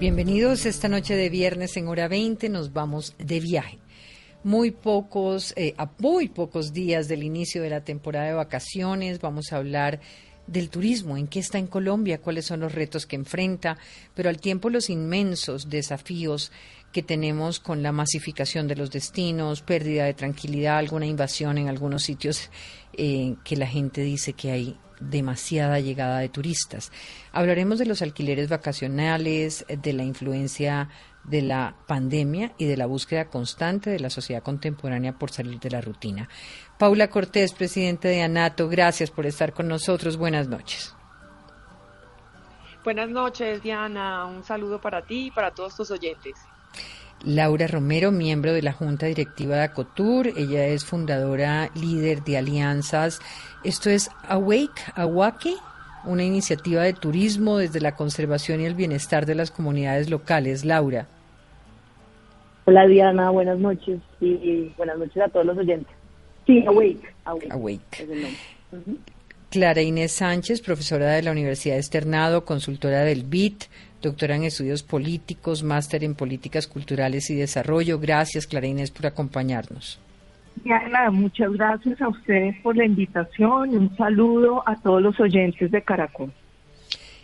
[0.00, 2.48] Bienvenidos esta noche de viernes en hora 20.
[2.48, 3.78] Nos vamos de viaje.
[4.42, 9.52] Muy pocos, eh, a muy pocos días del inicio de la temporada de vacaciones, vamos
[9.52, 10.00] a hablar
[10.46, 13.76] del turismo, en qué está en Colombia, cuáles son los retos que enfrenta,
[14.14, 16.50] pero al tiempo los inmensos desafíos
[16.94, 22.04] que tenemos con la masificación de los destinos, pérdida de tranquilidad, alguna invasión en algunos
[22.04, 22.48] sitios
[22.94, 26.92] eh, que la gente dice que hay demasiada llegada de turistas.
[27.32, 30.88] Hablaremos de los alquileres vacacionales, de la influencia
[31.24, 35.70] de la pandemia y de la búsqueda constante de la sociedad contemporánea por salir de
[35.70, 36.28] la rutina.
[36.78, 40.16] Paula Cortés, presidente de ANATO, gracias por estar con nosotros.
[40.16, 40.94] Buenas noches.
[42.82, 44.24] Buenas noches, Diana.
[44.24, 46.34] Un saludo para ti y para todos tus oyentes.
[47.24, 50.28] Laura Romero, miembro de la Junta Directiva de Acotur.
[50.28, 53.20] Ella es fundadora, líder de alianzas.
[53.64, 55.54] Esto es Awake, Awake,
[56.04, 60.64] una iniciativa de turismo desde la conservación y el bienestar de las comunidades locales.
[60.64, 61.06] Laura.
[62.64, 65.94] Hola Diana, buenas noches y buenas noches a todos los oyentes.
[66.46, 67.14] Sí, Awake.
[67.24, 68.06] Awake.
[69.50, 73.64] Clara Inés Sánchez, profesora de la Universidad Externado, consultora del BIT,
[74.00, 77.98] doctora en estudios políticos, máster en políticas culturales y desarrollo.
[77.98, 80.00] Gracias, Clara Inés, por acompañarnos.
[80.64, 85.70] Diana, muchas gracias a ustedes por la invitación y un saludo a todos los oyentes
[85.70, 86.32] de Caracol.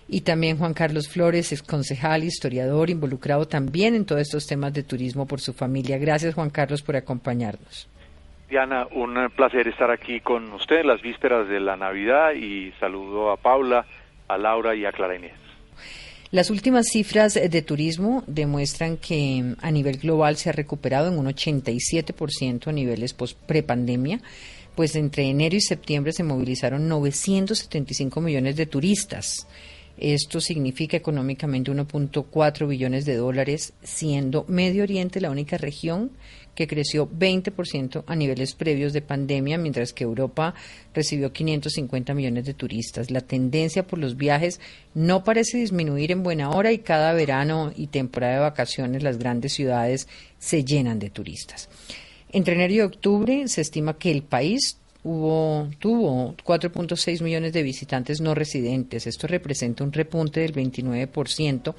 [0.09, 4.85] Y también Juan Carlos Flores, ex concejal, historiador, involucrado también en todos estos temas de
[4.85, 5.99] turismo por su familia.
[5.99, 7.89] Gracias, Juan Carlos, por acompañarnos.
[8.49, 13.33] Diana, un placer estar aquí con usted en las vísperas de la Navidad y saludo
[13.33, 13.85] a Paula,
[14.29, 15.46] a Laura y a Clara Inés.
[16.33, 21.27] Las últimas cifras de turismo demuestran que a nivel global se ha recuperado en un
[21.27, 23.15] 87% a niveles
[23.47, 24.21] prepandemia,
[24.75, 29.47] pues entre enero y septiembre se movilizaron 975 millones de turistas.
[29.99, 36.11] Esto significa económicamente 1.4 billones de dólares, siendo Medio Oriente la única región
[36.57, 40.55] que creció 20% a niveles previos de pandemia, mientras que Europa
[40.93, 43.13] recibió 550 millones de turistas.
[43.13, 44.59] La tendencia por los viajes
[44.95, 49.53] no parece disminuir en buena hora y cada verano y temporada de vacaciones las grandes
[49.53, 50.09] ciudades
[50.41, 51.69] se llenan de turistas.
[52.33, 58.21] Entre enero y octubre se estima que el país hubo, tuvo 4.6 millones de visitantes
[58.21, 59.07] no residentes.
[59.07, 61.75] Esto representa un repunte del 29%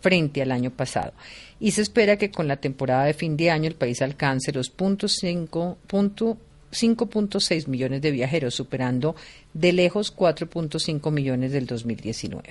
[0.00, 1.12] frente al año pasado.
[1.58, 4.76] Y se espera que con la temporada de fin de año el país alcance los
[4.76, 9.16] 5.6 millones de viajeros, superando
[9.54, 12.42] de lejos 4.5 millones del 2019.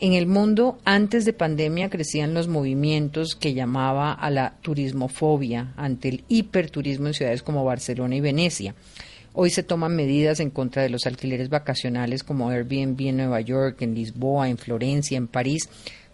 [0.00, 6.08] En el mundo, antes de pandemia, crecían los movimientos que llamaba a la turismofobia ante
[6.08, 8.74] el hiperturismo en ciudades como Barcelona y Venecia.
[9.32, 13.80] Hoy se toman medidas en contra de los alquileres vacacionales como Airbnb en Nueva York,
[13.80, 15.70] en Lisboa, en Florencia, en París,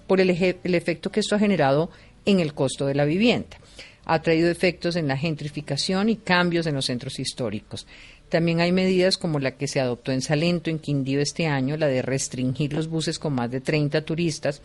[0.09, 1.91] por el, efecto que esto ha generado
[2.25, 3.59] en el costo de la vivienda.
[4.07, 7.87] Ha traído efectos en la gentrificación y cambios en los centros históricos.
[8.31, 11.87] También hay medidas como la que se adoptó en Salento, en Quindío este año, la
[11.87, 14.63] de restringir los buses con más de 30 turistas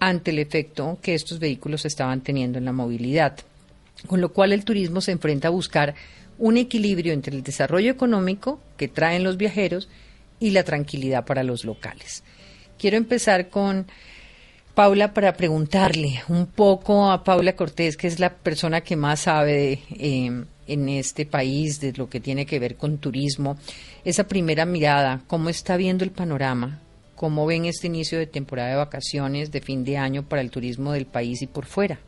[0.00, 3.38] ante el efecto que estos vehículos estaban teniendo en la movilidad.
[4.08, 5.94] Con lo cual el turismo se enfrenta a buscar
[6.38, 9.88] un equilibrio entre el desarrollo económico que traen los viajeros
[10.40, 12.24] y la tranquilidad para los locales.
[12.78, 13.86] Quiero empezar con
[14.74, 19.80] Paula, para preguntarle un poco a Paula Cortés, que es la persona que más sabe
[19.98, 23.58] em, en este país de lo que tiene que ver con turismo,
[24.02, 26.80] esa primera mirada, ¿cómo está viendo el panorama?
[27.16, 30.92] ¿Cómo ven este inicio de temporada de vacaciones de fin de año para el turismo
[30.92, 32.00] del país y por fuera?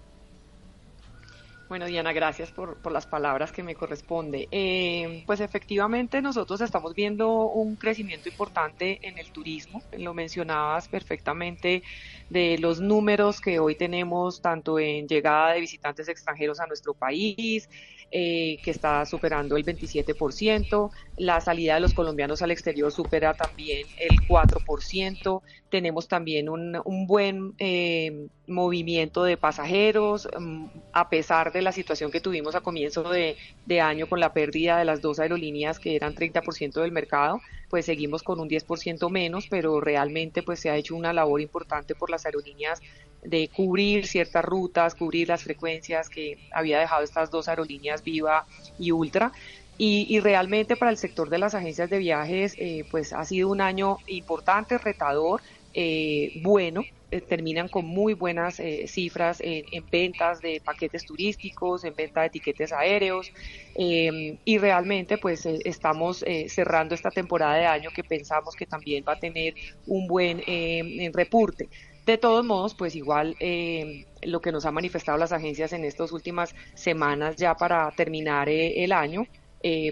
[1.74, 4.46] Bueno, Diana, gracias por, por las palabras que me corresponde.
[4.52, 9.82] Eh, pues efectivamente nosotros estamos viendo un crecimiento importante en el turismo.
[9.98, 11.82] Lo mencionabas perfectamente
[12.30, 17.68] de los números que hoy tenemos tanto en llegada de visitantes extranjeros a nuestro país,
[18.12, 23.88] eh, que está superando el 27%, la salida de los colombianos al exterior supera también
[23.98, 25.42] el 4%,
[25.74, 32.20] tenemos también un, buen eh, movimiento de pasajeros, mm, a pesar de la situación que
[32.20, 33.36] tuvimos a comienzo de,
[33.66, 37.40] de año con la pérdida de las dos aerolíneas que eran 30% del mercado,
[37.70, 41.96] pues seguimos con un 10% menos, pero realmente pues se ha hecho una labor importante
[41.96, 42.80] por las aerolíneas
[43.24, 48.46] de cubrir ciertas rutas, cubrir las frecuencias que había dejado estas dos aerolíneas Viva
[48.78, 49.32] y Ultra.
[49.76, 53.60] Y, realmente para el sector de las agencias de viajes, eh, pues ha sido un
[53.60, 55.40] año importante, retador,
[55.74, 56.82] eh, bueno,
[57.14, 62.26] eh, terminan con muy buenas eh, cifras en, ventas de paquetes turísticos, en venta de
[62.26, 63.30] etiquetes aéreos
[63.76, 69.04] em, y realmente pues eh, estamos cerrando esta temporada de año que pensamos que también
[69.06, 69.54] va a tener
[69.86, 71.68] un buen em, reporte.
[72.04, 76.10] De todos modos, pues igual em, lo que nos han manifestado las agencias en estas
[76.10, 79.28] últimas semanas ya para terminar el año,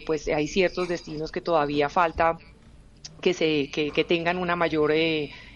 [0.05, 2.37] pues hay ciertos destinos que todavía falta
[3.20, 4.93] que se que, que tengan una mayor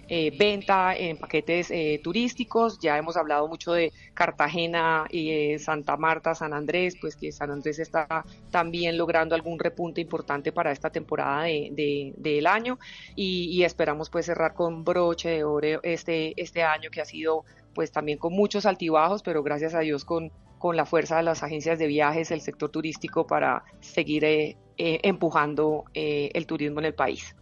[0.08, 2.78] eh, eh, venta en paquetes eh, turísticos.
[2.78, 7.50] Ya hemos hablado mucho de Cartagena y eh, Santa Marta, San Andrés, pues que San
[7.50, 12.78] Andrés está también logrando algún repunte importante para esta temporada de, del año
[13.14, 17.44] y, esperamos pues cerrar con broche de oro este, este año que ha sido
[17.74, 21.42] pues también con muchos altibajos, pero gracias a Dios con, con la fuerza de las
[21.42, 27.34] agencias de viajes, el sector turístico para seguir empujando el turismo en el país.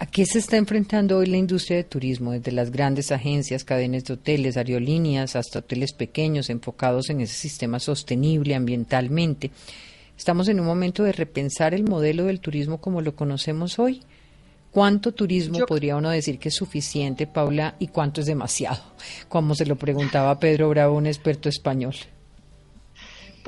[0.00, 4.04] ¿A qué se está enfrentando hoy la industria de turismo, desde las grandes agencias, cadenas
[4.04, 9.50] de hoteles, aerolíneas, hasta hoteles pequeños enfocados en ese sistema sostenible ambientalmente?
[10.16, 14.02] Estamos en un momento de repensar el modelo del turismo como lo conocemos hoy.
[14.70, 18.80] ¿Cuánto turismo podría uno decir que es suficiente, Paula, y cuánto es demasiado?
[19.28, 21.94] Como se lo preguntaba Pedro Bravo, un experto español.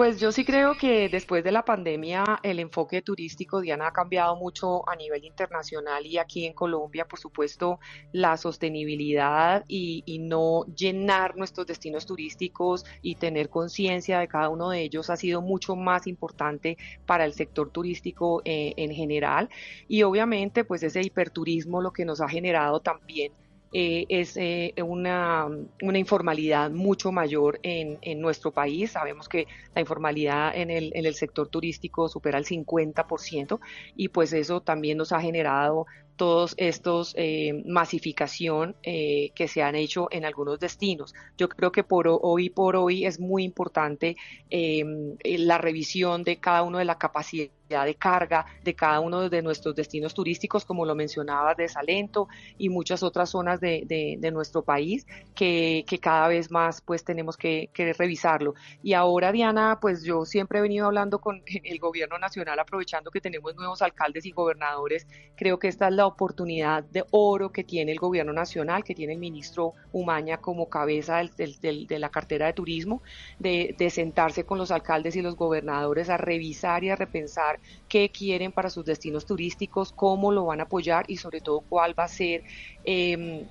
[0.00, 4.34] Pues yo sí creo que después de la pandemia el enfoque turístico, Diana, ha cambiado
[4.34, 7.80] mucho a nivel internacional y aquí en Colombia, por supuesto,
[8.10, 14.80] la sostenibilidad y, no llenar nuestros destinos turísticos y tener conciencia de cada uno de
[14.80, 19.50] ellos ha sido mucho más importante para el sector turístico eh, en general.
[19.86, 23.32] Y obviamente, pues ese hiperturismo lo que nos ha generado también
[23.72, 25.46] eh, es eh, una,
[25.82, 28.92] una, informalidad mucho mayor en, en, nuestro país.
[28.92, 33.60] Sabemos que la informalidad en el, en el sector turístico supera el 50%
[33.94, 35.86] y pues eso también nos ha generado
[36.20, 41.14] todos estos eh, masificación eh, que se han hecho en algunos destinos.
[41.38, 44.18] Yo creo que por hoy por hoy es muy importante
[44.50, 44.84] eh,
[45.24, 49.74] la revisión de cada uno de la capacidad de carga de cada uno de nuestros
[49.74, 52.28] destinos turísticos, como lo mencionaba, de Salento
[52.58, 57.36] y muchas otras zonas de, de, nuestro país, que, que, cada vez más pues tenemos
[57.36, 58.54] que, que, revisarlo.
[58.82, 63.20] Y ahora, Diana, pues yo siempre he venido hablando con el gobierno nacional, aprovechando que
[63.20, 65.06] tenemos nuevos alcaldes y gobernadores,
[65.36, 69.14] creo que esta es la oportunidad de oro que tiene el gobierno nacional, que tiene
[69.14, 73.02] el ministro Umaña como cabeza del, de la cartera de turismo,
[73.38, 77.58] de, sentarse con los alcaldes y los gobernadores a revisar y a repensar
[77.88, 81.98] qué quieren para sus destinos turísticos, cómo lo van a apoyar y sobre todo cuál
[81.98, 82.44] va a ser
[82.84, 83.46] eh,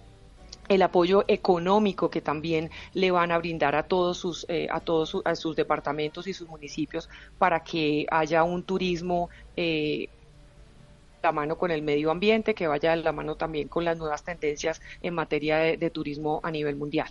[0.70, 5.18] el apoyo económico que también le van a brindar a todos sus eh, a todos
[5.26, 10.10] a sus departamentos y sus municipios para que haya un turismo eh,
[11.22, 14.24] la mano con el medio ambiente, que vaya de la mano también con las nuevas
[14.24, 17.08] tendencias en materia de, turismo a nivel mundial.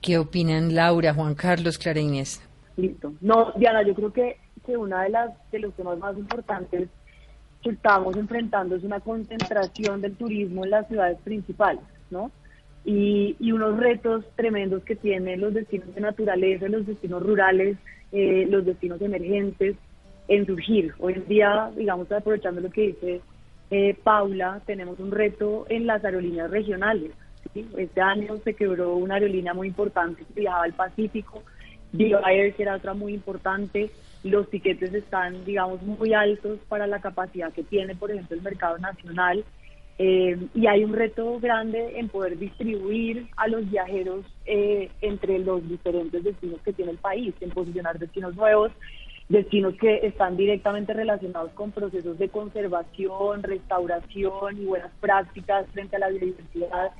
[0.00, 2.42] ¿Qué opinan Laura, Juan Carlos, Clara Inés?
[2.76, 3.12] Listo.
[3.20, 6.88] No, Diana, yo creo que, que una de las de los temas más importantes
[7.62, 12.30] que estamos enfrentando es una concentración del turismo en las ciudades principales, ¿no?
[12.84, 17.76] Y, y unos retos tremendos que tienen los destinos de naturaleza, los destinos rurales,
[18.10, 19.76] eh, los destinos emergentes,
[20.34, 20.94] en surgir.
[20.98, 23.20] Hoy en día, digamos, aprovechando lo que dice
[23.70, 27.12] eh, Paula, tenemos un reto en las aerolíneas regionales.
[27.76, 31.42] Este año se quebró una aerolínea muy importante que viajaba al Pacífico,
[31.92, 33.90] Bio Air, que era otra muy importante.
[34.24, 38.78] Los tiquetes están, digamos, muy altos para la capacidad que tiene, por ejemplo, el mercado
[38.78, 39.44] nacional.
[39.98, 45.68] Eh, y hay un reto grande en poder distribuir a los viajeros eh, entre los
[45.68, 48.72] diferentes destinos que tiene el país, en posicionar destinos nuevos,
[49.28, 56.00] destinos que están directamente relacionados con procesos de conservación, restauración y buenas prácticas frente a
[56.00, 56.92] la biodiversidad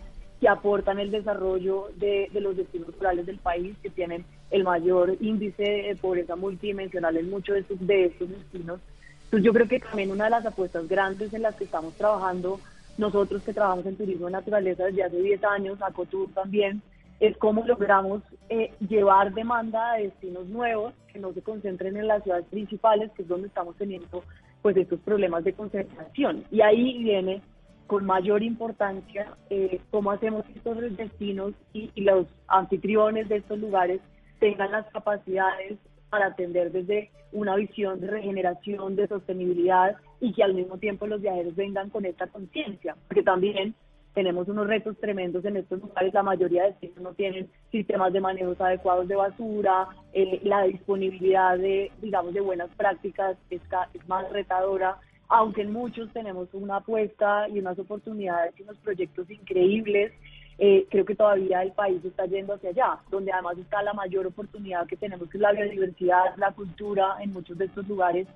[0.42, 5.62] que aportan el desarrollo de, los destinos rurales del país, que tienen el mayor índice
[5.62, 8.80] de pobreza multidimensional en muchos de estos, de estos destinos.
[9.26, 12.58] Entonces yo creo que también una de las apuestas grandes en las que estamos trabajando,
[12.98, 16.82] nosotros que trabajamos en turismo de naturaleza desde hace 10 años, Acotur también,
[17.22, 22.24] es cómo logramos eh, llevar demanda a destinos nuevos que no se concentren en las
[22.24, 24.24] ciudades principales, que es donde estamos teniendo
[24.60, 26.42] pues estos problemas de concentración.
[26.50, 27.40] Y ahí viene
[27.86, 34.00] con mayor importancia eh, cómo hacemos que estos destinos y, los anfitriones de estos lugares
[34.40, 35.78] tengan las capacidades
[36.10, 41.20] para atender desde una visión de regeneración, de sostenibilidad y que al mismo tiempo los
[41.20, 43.76] viajeros vengan con esta conciencia, porque también
[44.14, 48.20] tenemos unos retos tremendos en estos lugares, la mayoría de destinos no tienen sistemas de
[48.20, 53.62] manejos adecuados de basura, eh, la disponibilidad de, digamos, de buenas prácticas es,
[53.94, 59.30] es más retadora, aunque en muchos tenemos una apuesta y unas oportunidades y unos proyectos
[59.30, 60.12] increíbles,
[60.58, 64.26] eh, creo que todavía el país está yendo hacia allá, donde además está la mayor
[64.26, 68.28] oportunidad que tenemos, que es la biodiversidad, la cultura en muchos de estos lugares.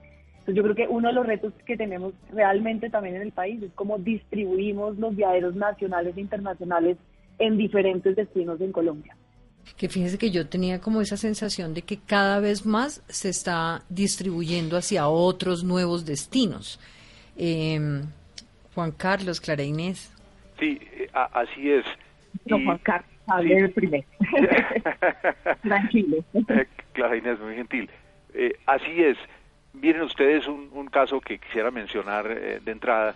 [0.46, 3.60] Entonces yo creo que uno de los retos que tenemos realmente también en el país
[3.62, 6.96] es cómo distribuimos los viajeros nacionales e internacionales
[7.40, 9.16] en diferentes destinos en Colombia
[9.76, 13.82] que fíjese que yo tenía como esa sensación de que cada vez más se está
[13.88, 16.80] distribuyendo hacia otros nuevos destinos.
[17.36, 18.02] Em,
[18.74, 20.12] Juan Carlos, Clara Inés.
[20.58, 21.84] Sí, eh, así es.
[22.46, 24.06] No, Juan Carlos, hable primero.
[25.62, 26.24] Tranquilo.
[26.34, 27.90] Eh, Clara Inés, muy gentil.
[28.34, 29.18] Eh, así es.
[29.80, 33.14] Miren ustedes un, un caso que quisiera mencionar de entrada,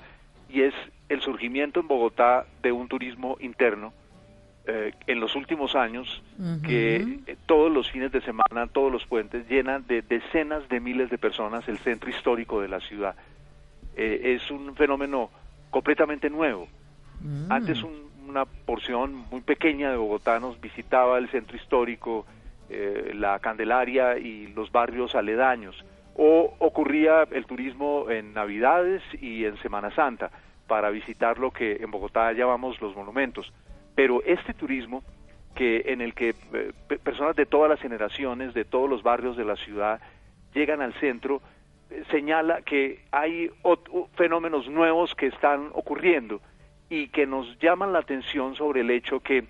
[0.48, 0.74] y es
[1.08, 3.92] el surgimiento en Bogotá de un turismo interno
[4.66, 6.22] eh, en los últimos años
[6.64, 11.10] que eh, todos los fines de semana, todos los puentes llenan de decenas de miles
[11.10, 13.14] de personas el centro histórico de la ciudad.
[13.96, 15.30] Eh, es un fenómeno
[15.70, 16.68] completamente nuevo.
[17.20, 17.50] Mm.
[17.50, 17.82] Antes
[18.28, 22.26] una porción muy pequeña de bogotanos visitaba el centro histórico,
[23.14, 25.84] la Candelaria y los barrios aledaños.
[26.14, 30.30] O ocurría el turismo en Navidades y en Semana Santa
[30.66, 33.52] para visitar lo que en Bogotá llamamos los monumentos
[34.00, 35.02] pero este turismo
[35.54, 39.44] que en el que eh, personas de todas las generaciones, de todos los barrios de
[39.44, 40.00] la ciudad
[40.54, 41.42] llegan al centro,
[41.90, 43.50] eh, señala que hay
[44.14, 46.40] fenómenos nuevos que están ocurriendo
[46.88, 49.44] y que nos llaman la atención sobre el hecho que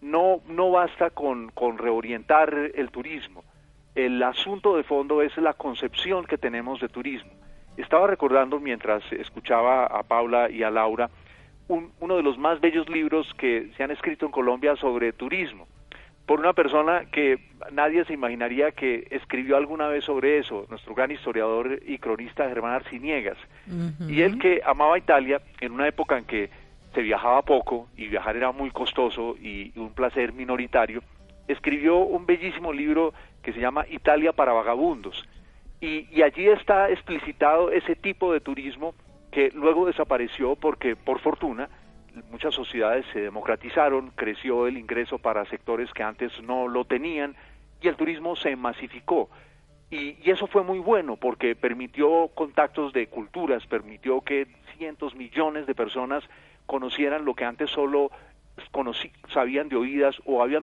[0.00, 3.44] no, no basta con, con reorientar el turismo.
[3.94, 7.30] El asunto de fondo es la concepción que tenemos de turismo.
[7.76, 11.10] Estaba recordando mientras escuchaba a Paula y a Laura
[11.68, 15.66] uno de los más bellos libros que se han escrito en Colombia sobre turismo,
[16.26, 17.38] por una persona que
[17.72, 22.74] nadie se imaginaría que escribió alguna vez sobre eso, nuestro gran historiador y cronista Germán
[22.74, 23.38] Arciniegas.
[24.08, 26.50] Y él que amaba Italia en una época en que
[26.94, 31.02] se viajaba poco y viajar era muy costoso y un placer minoritario,
[31.48, 35.28] escribió un bellísimo libro que se llama Italia para vagabundos.
[35.80, 38.94] y allí está explicitado ese tipo de turismo
[39.32, 41.68] que luego desapareció porque, por fortuna,
[42.30, 47.34] muchas sociedades se democratizaron, creció el ingreso para sectores que antes no lo tenían
[47.80, 49.28] y el turismo se masificó.
[49.90, 54.46] Y, eso fue muy bueno porque permitió contactos de culturas, permitió que
[54.76, 56.24] cientos, millones de personas
[56.66, 58.10] conocieran lo que antes solo
[58.70, 60.62] conocí, sabían de oídas o habían.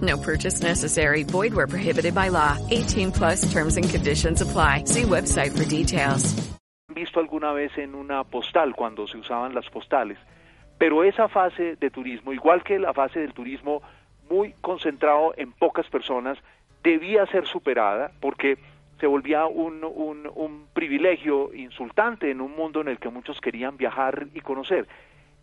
[0.00, 1.24] No purchase necessary.
[1.24, 2.56] Void where prohibited by law.
[2.70, 4.84] 18 plus terms and conditions apply.
[4.84, 6.34] See website for details.
[6.94, 10.18] Visto alguna vez en una postal cuando se usaban las postales.
[10.78, 13.82] Pero esa fase de turismo, igual que la fase del turismo
[14.30, 16.38] muy concentrado en pocas personas,
[16.82, 18.58] debía ser superada porque
[19.00, 23.76] se volvía un, un, un, privilegio insultante en un mundo en el que muchos querían
[23.76, 24.88] viajar y conocer.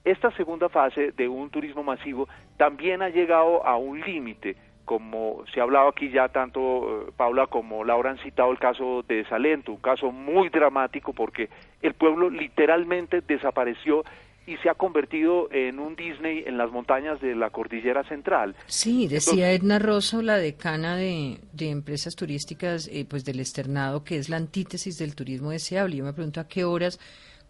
[0.05, 5.59] Esta segunda fase de un turismo masivo también ha llegado a un límite, como se
[5.59, 6.59] ha hablado aquí ya tanto
[7.07, 11.49] eh, Paula como Laura han citado el caso de Salento, un caso muy dramático porque
[11.81, 14.03] el pueblo literalmente desapareció
[14.47, 18.55] y se ha convertido en un Disney en las montañas de la cordillera central.
[18.67, 24.17] Sí, decía Edna Rosso, la decana de, de empresas turísticas eh, pues del externado, que
[24.17, 25.95] es la antítesis del turismo deseable.
[25.95, 26.99] Yo me pregunto a qué horas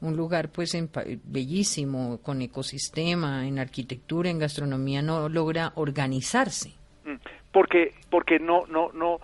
[0.06, 0.90] un lugar pues en,
[1.24, 6.74] bellísimo, con ecosistema, en arquitectura, en gastronomía, no logra organizarse.
[7.06, 7.16] Mm,
[7.52, 9.20] porque, porque no, no, no,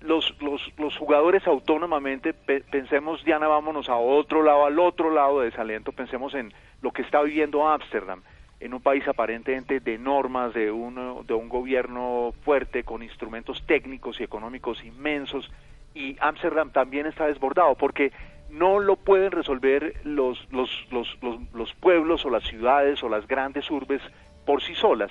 [0.00, 5.50] los, los, los jugadores autónomamente, pensemos, Diana, vámonos a otro lado, al otro lado de
[5.52, 8.22] Salento, pensemos en lo que está viviendo Ámsterdam,
[8.60, 14.20] en un país aparentemente de normas, de un, de un gobierno fuerte, con instrumentos técnicos
[14.20, 15.50] y económicos inmensos,
[15.94, 18.12] y Ámsterdam también está desbordado, porque
[18.50, 21.08] no lo pueden resolver los, los, los,
[21.54, 24.02] los, pueblos o las ciudades o las grandes urbes
[24.44, 25.10] por sí solas.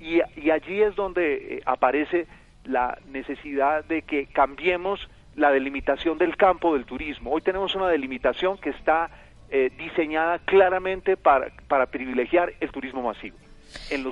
[0.00, 2.26] Y, y allí es donde eh, aparece
[2.64, 7.32] la necesidad de que cambiemos la delimitación del campo del turismo.
[7.32, 9.10] Hoy tenemos una delimitación que está
[9.50, 13.36] eh, diseñada claramente para, para privilegiar el turismo masivo.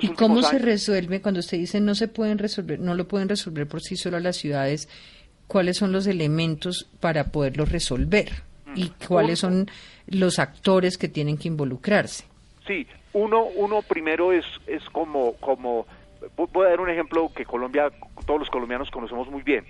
[0.01, 3.67] ¿Y cómo se resuelve cuando usted dice no se pueden resolver, no lo pueden resolver
[3.67, 4.87] por sí solo las ciudades?
[5.47, 8.46] ¿Cuáles son los elementos para poderlo resolver?
[8.77, 9.67] ¿Y cuáles son
[10.07, 12.25] los actores que tienen que involucrarse?
[12.65, 15.87] Sí, uno, uno primero es, es como, como,
[16.35, 17.89] voy a dar un ejemplo que Colombia,
[18.25, 19.65] todos los colombianos conocemos muy bien.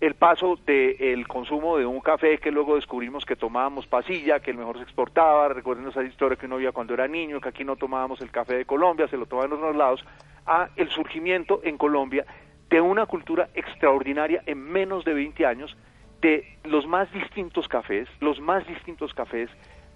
[0.00, 4.56] El paso del consumo de un café que luego descubrimos que tomábamos pasilla, que el
[4.56, 7.76] mejor se exportaba, recuerden esa historia que uno vio cuando era niño, que aquí no
[7.76, 10.04] tomábamos el café de Colombia, se lo tomaban en otros lados,
[10.46, 12.24] a el surgimiento en Colombia
[12.70, 15.76] de una cultura extraordinaria en menos de 20 años
[16.20, 19.50] de los más distintos cafés, los más distintos cafés,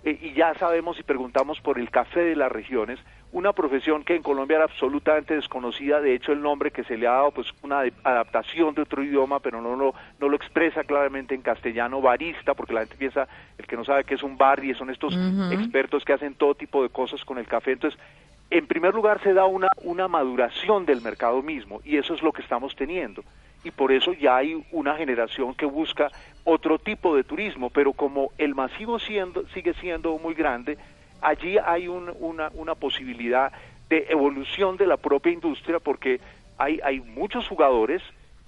[0.04, 2.99] eh, y ya sabemos y preguntamos por el café de las regiones,
[3.33, 7.07] una profesión que en Colombia era absolutamente desconocida, de hecho el nombre que se le
[7.07, 11.35] ha dado pues una adaptación de otro idioma, pero no lo, no lo expresa claramente
[11.35, 13.26] en castellano, barista, porque la gente piensa,
[13.59, 15.16] el que no sabe qué es un bar y son estos
[15.50, 17.99] expertos que hacen todo tipo de cosas con el café, entonces
[18.50, 22.31] en primer lugar se da una, una maduración del mercado mismo y eso es lo
[22.31, 23.25] que estamos teniendo
[23.64, 26.11] y por eso ya hay una generación que busca
[26.44, 30.76] otro tipo de turismo, pero como el masivo siendo, sigue siendo muy grande,
[31.21, 33.50] allí hay una, una posibilidad
[33.88, 36.21] de evolución de la propia industria porque
[36.59, 38.02] hay, hay muchos jugadores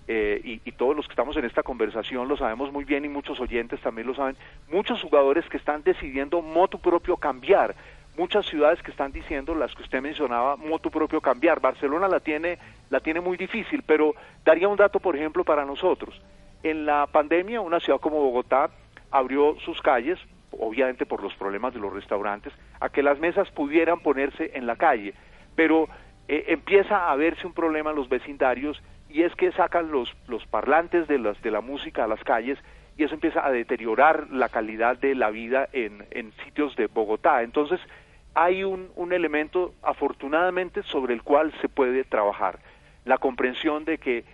[0.08, 3.08] eh, y, y, todos los que estamos en esta conversación lo sabemos muy bien y
[3.08, 4.36] muchos oyentes también lo saben,
[4.70, 7.74] muchos jugadores que están decidiendo moto propio cambiar,
[8.16, 11.60] muchas ciudades que están diciendo, las que usted mencionaba, moto propio cambiar.
[11.60, 12.58] Barcelona la tiene,
[12.90, 16.20] la tiene muy difícil, pero daría un dato, por ejemplo, para nosotros.
[16.62, 18.70] En la pandemia, una ciudad como Bogotá
[19.10, 20.18] abrió sus calles,
[20.50, 24.76] obviamente por los problemas de los restaurantes, a que las mesas pudieran ponerse en la
[24.76, 25.14] calle,
[25.54, 25.88] pero
[26.28, 30.44] eh, empieza a verse un problema en los vecindarios y es que sacan los, los
[30.46, 32.58] parlantes de, las, de la música a las calles
[32.96, 37.42] y eso empieza a deteriorar la calidad de la vida en, en sitios de Bogotá.
[37.42, 37.78] Entonces,
[38.36, 42.58] hay un, un elemento, afortunadamente, sobre el cual se puede trabajar.
[43.06, 44.24] La comprensión de que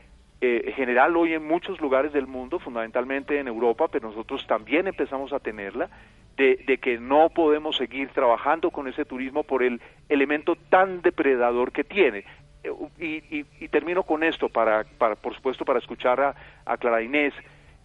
[0.41, 4.89] eh, en general hoy en muchos lugares del mundo, fundamentalmente en Europa, pero nosotros también
[4.89, 5.89] empezamos a tenerla,
[6.37, 11.85] de, que no podemos seguir trabajando con ese turismo por el elemento tan depredador que
[11.85, 12.25] tiene.
[12.65, 16.35] Eh, y, termino con esto, para, para, por supuesto, para escuchar a,
[16.67, 17.35] a Clara Inés,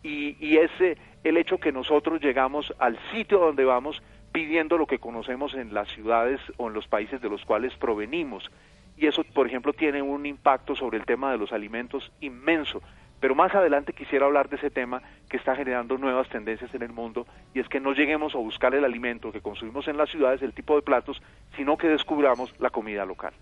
[0.01, 4.99] y, y ese el hecho que nosotros llegamos al sitio donde vamos pidiendo lo que
[4.99, 8.49] conocemos en las ciudades o en los países de los cuales provenimos
[8.97, 12.81] y eso, por ejemplo, tiene un impacto sobre el tema de los alimentos inmenso.
[13.19, 16.91] Pero más adelante quisiera hablar de ese tema que está generando nuevas tendencias en el
[16.91, 20.41] mundo y es que no lleguemos a buscar el alimento que consumimos en las ciudades,
[20.41, 21.21] el tipo de platos,
[21.55, 23.33] sino que descubramos la comida local.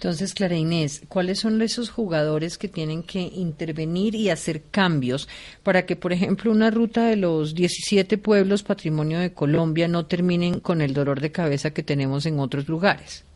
[0.00, 5.28] Entonces, Clara Inés, ¿cuáles son esos jugadores que tienen que intervenir y hacer cambios
[5.62, 10.60] para que, por ejemplo, una ruta de los 17 pueblos patrimonio de Colombia no terminen
[10.60, 13.26] con el dolor de cabeza que tenemos en otros lugares?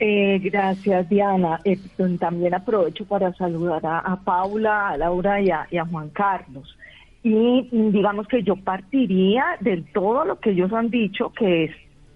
[0.00, 1.60] Eh, gracias, Diana.
[1.62, 1.78] Eh,
[2.18, 6.74] también aprovecho para saludar a, Paula, a Laura y a, Juan Carlos.
[7.22, 11.70] Y digamos que yo partiría de todo lo que ellos han dicho, que es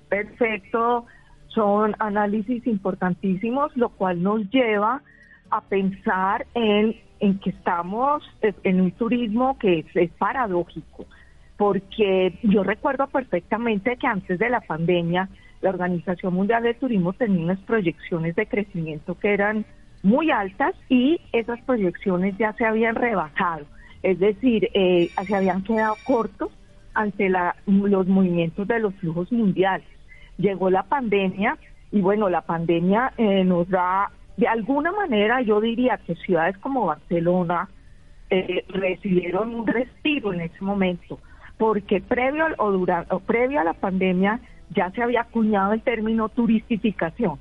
[0.09, 1.05] perfecto,
[1.51, 5.03] son análisis importantísimos, lo cual nos lleva
[5.51, 11.07] a pensar en, en que estamos en un turismo que es paradójico,
[11.57, 15.29] porque yo recuerdo perfectamente que antes de la pandemia,
[15.61, 19.67] la Organización Mundial de Turismo tenía unas proyecciones de crecimiento que eran
[20.03, 23.67] muy altas y esas proyecciones ya se habían rebajado,
[24.03, 26.51] es decir, eh, se habían quedado cortos
[26.95, 29.87] ante la, los movimientos de los flujos mundiales.
[30.41, 31.59] Llegó la pandemia
[31.93, 36.87] y bueno, la pandemia eh, nos da, de alguna manera yo diría que ciudades como
[36.87, 37.69] Barcelona
[38.31, 41.19] eh, recibieron un respiro en ese momento,
[41.59, 46.29] porque previo o, durante, o previo a la pandemia ya se había acuñado el término
[46.29, 47.39] turistificación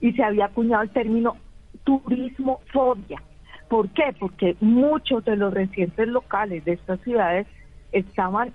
[0.00, 1.36] y se había acuñado el término
[1.84, 3.22] turismofobia.
[3.68, 4.14] ¿Por qué?
[4.18, 7.46] Porque muchos de los residentes locales de estas ciudades
[7.92, 8.52] estaban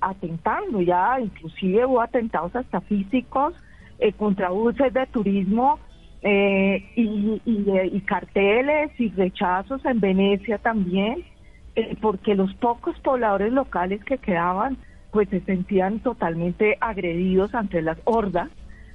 [0.00, 3.54] atentando ya, inclusive hubo atentados hasta físicos
[3.98, 5.78] eh, contra buses de turismo
[6.22, 11.24] eh, y, y, carteles y rechazos en Venecia también,
[11.76, 14.76] eh, porque los pocos pobladores locales que quedaban
[15.10, 18.48] pues se sentían totalmente agredidos ante las hordas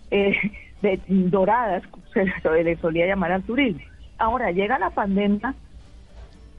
[0.10, 2.26] de doradas, se
[2.63, 3.82] les solía llamar al turismo.
[4.18, 5.56] Ahora llega la pandemia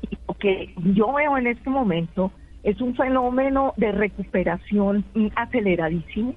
[0.03, 2.31] y lo que yo veo en este momento
[2.67, 5.05] es un fenómeno de recuperación
[5.37, 6.35] aceleradísimo,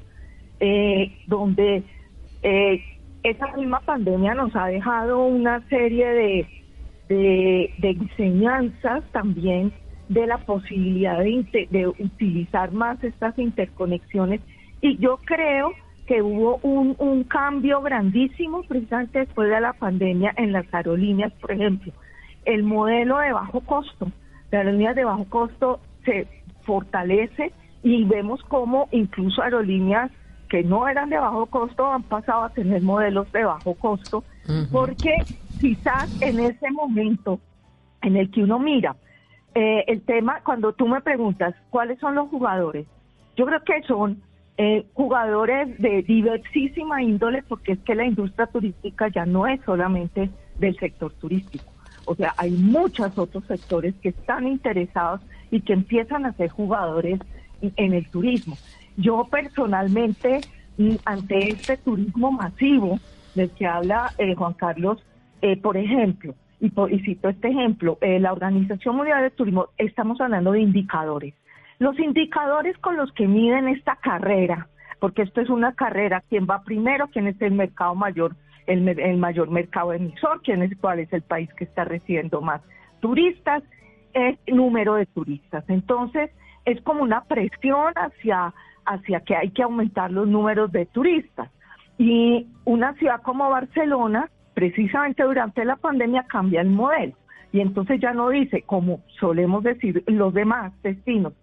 [0.60, 1.82] eh, donde
[2.44, 2.84] eh,
[3.24, 6.48] esa misma pandemia nos ha dejado una serie de,
[7.10, 9.74] de, enseñanzas también
[10.08, 14.40] de la posibilidad de, de utilizar más estas interconexiones
[14.82, 15.72] y yo creo
[16.06, 21.52] que hubo un, un cambio grandísimo precisamente después de la pandemia en las aerolíneas, por
[21.52, 21.92] ejemplo.
[22.46, 24.12] El modelo de bajo costo,
[24.52, 26.28] de aerolíneas de bajo costo se
[26.64, 30.12] fortalece y vemos cómo incluso aerolíneas
[30.50, 34.24] que no eran de bajo costo han pasado a tener modelos de bajo costo,
[34.72, 35.28] porque
[35.60, 37.40] quizás en ese momento
[38.02, 38.96] en el que uno mira
[39.54, 42.88] eh, el tema, cuando tú me preguntas cuáles son los jugadores,
[43.36, 44.22] yo creo que son
[44.58, 50.30] eh, jugadores de diversísima índole, porque es que la industria turística ya no es solamente
[50.58, 51.72] del sector turístico.
[52.10, 57.20] O sea, hay muchos otros sectores que están interesados y que empiezan a ser jugadores
[57.62, 58.58] en el turismo.
[58.98, 60.42] Yo personalmente,
[60.80, 63.00] mm, ante este turismo masivo
[63.36, 65.06] del que habla eh, Juan Carlos,
[65.44, 70.54] eh, por ejemplo, y, y, cito este ejemplo, la Organización Mundial de Turismo, estamos hablando
[70.54, 71.36] de indicadores.
[71.78, 74.68] Los indicadores con los que miden esta carrera,
[75.00, 78.36] porque esto es una carrera, quién va primero, quién es el mercado mayor,
[78.70, 82.62] el, mayor mercado emisor, quién es cuál es el país que está recibiendo más
[83.00, 83.64] turistas,
[84.14, 85.64] es número de turistas.
[85.68, 86.30] Entonces,
[86.66, 88.54] es como una presión hacia,
[88.86, 91.50] hacia que hay que aumentar los números de turistas.
[91.98, 97.16] Y una ciudad como Barcelona, precisamente durante la pandemia, cambia el modelo.
[97.52, 101.34] Y entonces ya no dice, como solemos decir los demás destinos,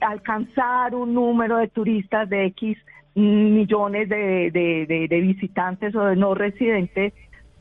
[0.00, 2.78] alcanzar un número de turistas de X
[3.16, 7.14] millones de, visitantes o de no residentes,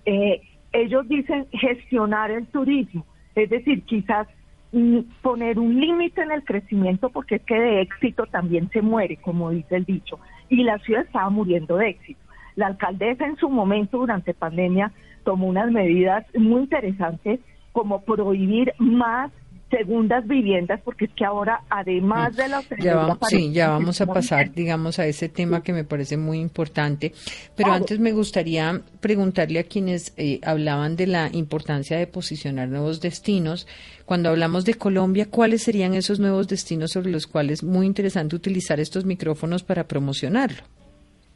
[0.05, 0.41] eh,
[0.73, 4.27] ellos dicen gestionar el turismo, es decir, quizás
[4.73, 9.15] mm, poner un límite en el crecimiento porque es que de éxito también se muere,
[9.17, 12.19] como dice el dicho, y la ciudad estaba muriendo de éxito.
[12.55, 14.91] La alcaldesa en su momento durante pandemia
[15.23, 17.39] tomó unas medidas muy interesantes
[17.71, 19.31] como prohibir más
[19.69, 22.36] segundas viviendas, porque es que ahora, además mm.
[22.36, 22.65] de los...
[22.80, 26.39] Ya vamos, sí, ya vamos a pasar, digamos, a ese tema que me parece muy
[26.39, 27.13] importante,
[27.56, 33.01] pero antes me gustaría preguntarle a quienes eh, hablaban de la importancia de posicionar nuevos
[33.01, 33.67] destinos.
[34.06, 38.36] Cuando hablamos de Colombia, ¿cuáles serían esos nuevos destinos sobre los cuales es muy interesante
[38.36, 40.63] utilizar estos micrófonos para promocionarlo?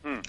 [0.04, 0.20] Mm.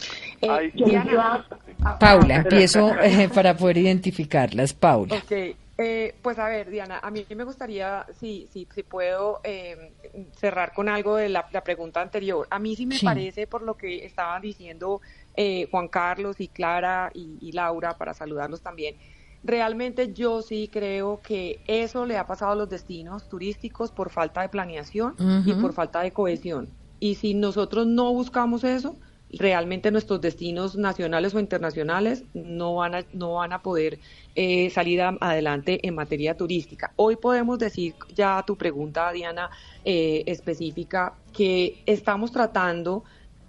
[1.98, 4.72] Paula, empiezo eh, para poder identificarlas.
[4.72, 5.16] Paula.
[5.16, 5.56] Okay.
[5.82, 9.94] Eh, pues a ver, Diana, a mí me gustaría, si, si, si puedo eh,
[10.36, 12.46] cerrar con algo de la, pregunta anterior.
[12.50, 15.00] A mí sí me parece, por lo que estaban diciendo
[15.34, 18.96] eh, Juan Carlos y Clara y, Laura, para saludarlos también,
[19.42, 24.42] realmente yo sí creo que eso le ha pasado a los destinos turísticos por falta
[24.42, 25.14] de planeación
[25.46, 26.68] y por falta de cohesión.
[26.98, 28.96] Y si nosotros no buscamos eso,
[29.32, 33.98] realmente nuestros destinos nacionales o internacionales no van a, no van a poder
[34.34, 36.92] eh, salir adelante en materia turística.
[36.96, 39.50] Hoy podemos decir ya a tu pregunta, Diana,
[39.84, 43.04] eh, específica, que estamos tratando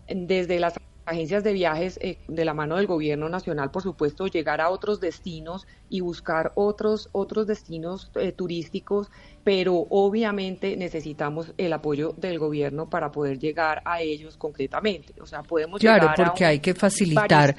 [0.07, 0.77] desde las
[1.11, 4.99] agencias de viajes eh, de la mano del gobierno nacional, por supuesto, llegar a otros
[4.99, 9.09] destinos y buscar otros otros destinos turísticos
[9.43, 15.13] pero obviamente necesitamos el apoyo del gobierno para poder llegar a ellos concretamente.
[15.21, 17.55] O sea, podemos claro, porque hay que facilitar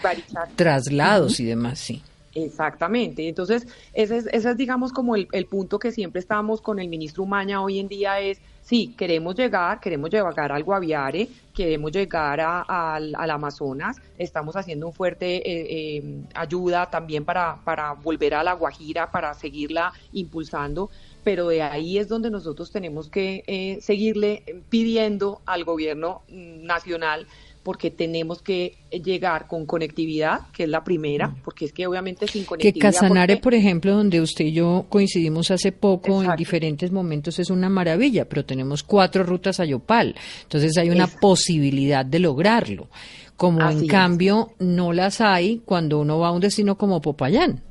[0.54, 2.02] traslados y demás, sí.
[2.34, 3.28] Exactamente.
[3.28, 6.88] Entonces, ese es, ese es digamos, como el, el, punto que siempre estamos con el
[6.88, 12.40] ministro Umaña hoy en día es, sí, queremos llegar, queremos llegar al Guaviare, queremos llegar
[12.40, 18.54] al, Amazonas, estamos haciendo un fuerte eh, eh, ayuda también para, para volver a la
[18.54, 20.90] Guajira, para seguirla impulsando,
[21.24, 27.26] pero de ahí es donde nosotros tenemos que eh, seguirle pidiendo al gobierno nacional
[27.62, 31.42] porque tenemos que llegar con conectividad, que es la primera, mm.
[31.44, 32.74] porque es que obviamente sin conectividad...
[32.74, 37.50] Que Casanare, por ejemplo, donde usted y yo coincidimos hace poco en diferentes momentos, es
[37.50, 42.88] una maravilla, pero tenemos cuatro rutas a Yopal, entonces hay una posibilidad de lograrlo,
[43.36, 47.62] como en cambio no las hay cuando uno va a un destino como Popayán.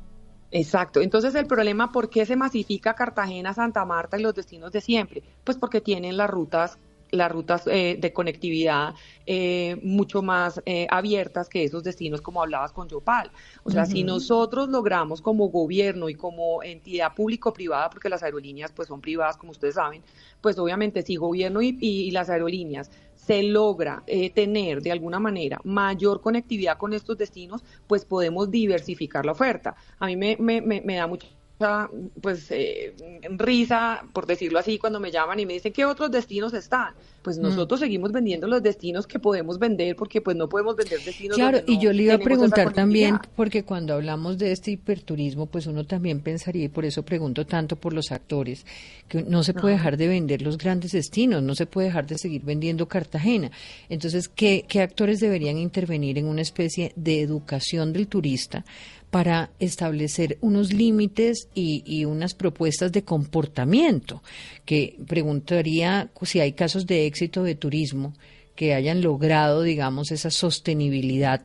[0.52, 1.00] Exacto.
[1.00, 5.22] Entonces el problema, ¿por qué se masifica Cartagena, Santa Marta y los destinos de siempre?
[5.44, 6.78] Pues porque tienen las rutas
[7.12, 8.94] las rutas eh, de conectividad
[9.26, 13.30] eh, mucho más eh, abiertas que esos destinos como hablabas con Yopal.
[13.62, 18.88] O sea, si nosotros logramos como gobierno y como entidad público-privada, porque las aerolíneas pues
[18.88, 20.02] son privadas como ustedes saben,
[20.40, 22.90] pues obviamente si gobierno y las aerolíneas
[23.26, 29.24] se logra eh, tener de alguna manera mayor conectividad con estos destinos, pues podemos diversificar
[29.24, 29.76] la oferta.
[29.98, 31.28] A mí me, me, me, da mucha
[31.62, 31.88] mucha
[32.20, 32.94] pues eh,
[33.36, 36.94] risa, por decirlo así, cuando me llaman y me dicen qué otros destinos están.
[37.22, 37.42] Pues mm.
[37.42, 41.36] nosotros seguimos vendiendo los destinos que podemos vender porque pues no podemos vender destinos.
[41.36, 45.66] Claro, y yo le iba a preguntar también, porque cuando hablamos de este hiperturismo, pues
[45.66, 48.66] uno también pensaría, y por eso pregunto tanto por los actores,
[49.08, 52.18] que no se puede dejar de vender los grandes destinos, no se puede dejar de
[52.18, 53.50] seguir vendiendo Cartagena.
[53.88, 58.64] Entonces, ¿qué, qué actores deberían intervenir en una especie de educación del turista?
[59.12, 64.22] Para establecer unos límites y, unas propuestas de comportamiento,
[64.64, 68.14] que preguntaría si hay casos de éxito de turismo
[68.56, 71.42] que hayan logrado, digamos, esa sostenibilidad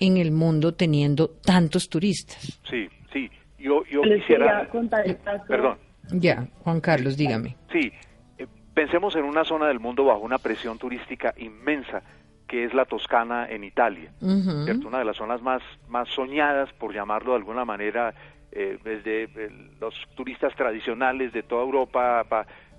[0.00, 2.58] en el mundo teniendo tantos turistas.
[2.68, 3.30] Sí, sí.
[3.56, 4.68] Yo, yo quisiera...
[4.68, 5.44] Contar el caso.
[5.46, 5.78] Perdón.
[6.10, 7.54] Ya, Juan Carlos, dígame.
[7.70, 7.92] Sí,
[8.36, 12.02] eh, pensemos en una zona del mundo bajo una presión turística inmensa
[12.46, 17.32] que es la Toscana en Italia, Una de las zonas más, más soñadas, por llamarlo
[17.32, 18.14] de alguna manera,
[18.52, 22.24] eh, desde eh, los turistas tradicionales de toda Europa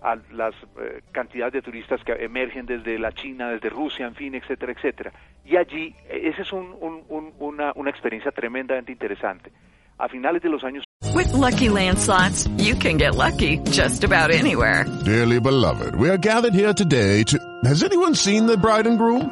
[0.01, 4.35] a las eh, cantidades de turistas que emergen desde la China, desde Rusia, en fin,
[4.35, 5.11] etcétera, etcétera.
[5.45, 9.51] Y allí, esa es una, una experiencia tremendamente interesante.
[9.97, 14.85] A finales de los años With lucky landslots, you can get lucky just about anywhere.
[15.05, 17.37] Dearly beloved, we are gathered here today to.
[17.65, 19.31] Has anyone seen the bride and groom?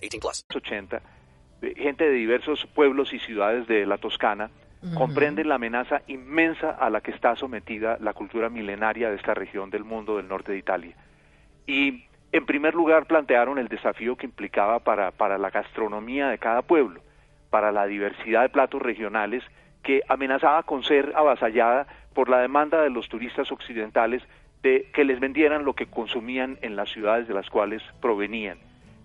[0.00, 0.44] 18 plus.
[0.54, 1.00] 80,
[1.76, 4.50] gente de diversos pueblos y ciudades de la Toscana
[4.94, 9.68] comprenden la amenaza inmensa a la que está sometida la cultura milenaria de esta región
[9.68, 10.96] del mundo del norte de Italia.
[11.66, 16.62] Y en primer lugar plantearon el desafío que implicaba para, para la gastronomía de cada
[16.62, 17.02] pueblo
[17.50, 19.42] para la diversidad de platos regionales
[19.82, 24.22] que amenazaba con ser avasallada por la demanda de los turistas occidentales
[24.62, 28.58] de que les vendieran lo que consumían en las ciudades de las cuales provenían,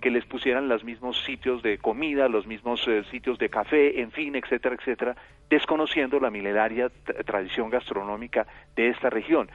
[0.06, 4.12] que les pusieran los mismos sitios de comida, los mismos eh, sitios de café, en
[4.12, 5.16] fin, etcétera, etcétera,
[5.50, 6.92] desconociendo la milenaria
[7.26, 9.50] tradición gastronómica de esta región.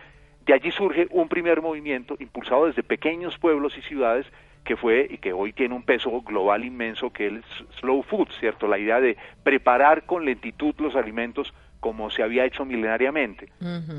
[0.44, 4.26] De allí surge un primer movimiento impulsado desde pequeños pueblos y ciudades
[4.64, 7.44] que fue y que hoy tiene un peso global inmenso, que es el
[7.78, 8.66] slow food, ¿cierto?
[8.66, 13.52] La idea de preparar con lentitud los alimentos como se había hecho milenariamente.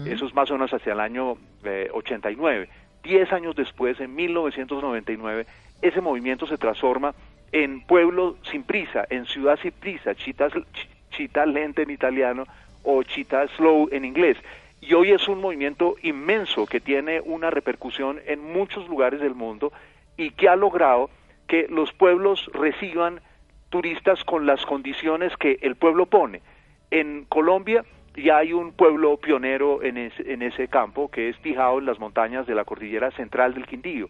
[0.05, 1.37] Eso es más o menos hacia el año
[1.93, 2.63] 89.
[2.65, 5.47] Eh, Diez años después, en 1999,
[5.81, 7.13] ese movimiento se transforma
[7.51, 10.47] en pueblo sin prisa, en ciudad sin prisa, chita,
[11.09, 12.45] chita lente en italiano
[12.83, 14.37] o chita slow en inglés.
[14.79, 19.71] Y hoy es un movimiento inmenso que tiene una repercusión en muchos lugares del mundo
[20.17, 21.09] y que ha logrado
[21.47, 23.21] que los pueblos reciban
[23.69, 26.41] turistas con las condiciones que el pueblo pone.
[26.89, 31.79] En Colombia ya hay un pueblo pionero en ese, en ese campo que es fijado
[31.79, 34.09] en las montañas de la cordillera central del Quindío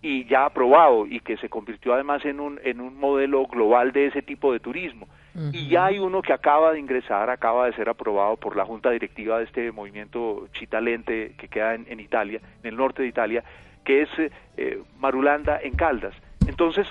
[0.00, 4.06] y ya aprobado y que se convirtió además en un, en un modelo global de
[4.06, 5.08] ese tipo de turismo.
[5.52, 8.90] Y ya hay uno que acaba de ingresar, acaba de ser aprobado por la Junta
[8.90, 13.44] Directiva de este movimiento Chitalente que queda en, en Italia, en el norte de Italia,
[13.84, 14.08] que es
[14.56, 16.14] eh, Marulanda en Caldas.
[16.48, 16.88] Entonces,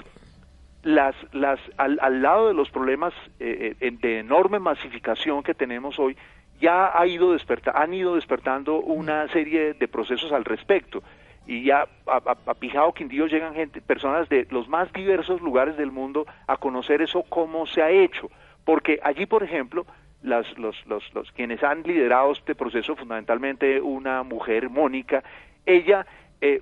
[0.83, 5.99] las, las, al, al lado de los problemas eh, eh, de enorme masificación que tenemos
[5.99, 6.15] hoy,
[6.61, 11.03] ya ha ido desperta, han ido despertando una serie de procesos al respecto.
[11.47, 15.91] Y ya a, a, Pijao Quindío llegan gente, personas de los más diversos lugares del
[15.91, 18.29] mundo a conocer eso cómo se ha hecho.
[18.65, 19.85] Porque allí, por ejemplo,
[20.23, 25.23] las, los, los, los, quienes han liderado este proceso, fundamentalmente una mujer, Mónica,
[25.65, 26.05] ella
[26.41, 26.61] eh,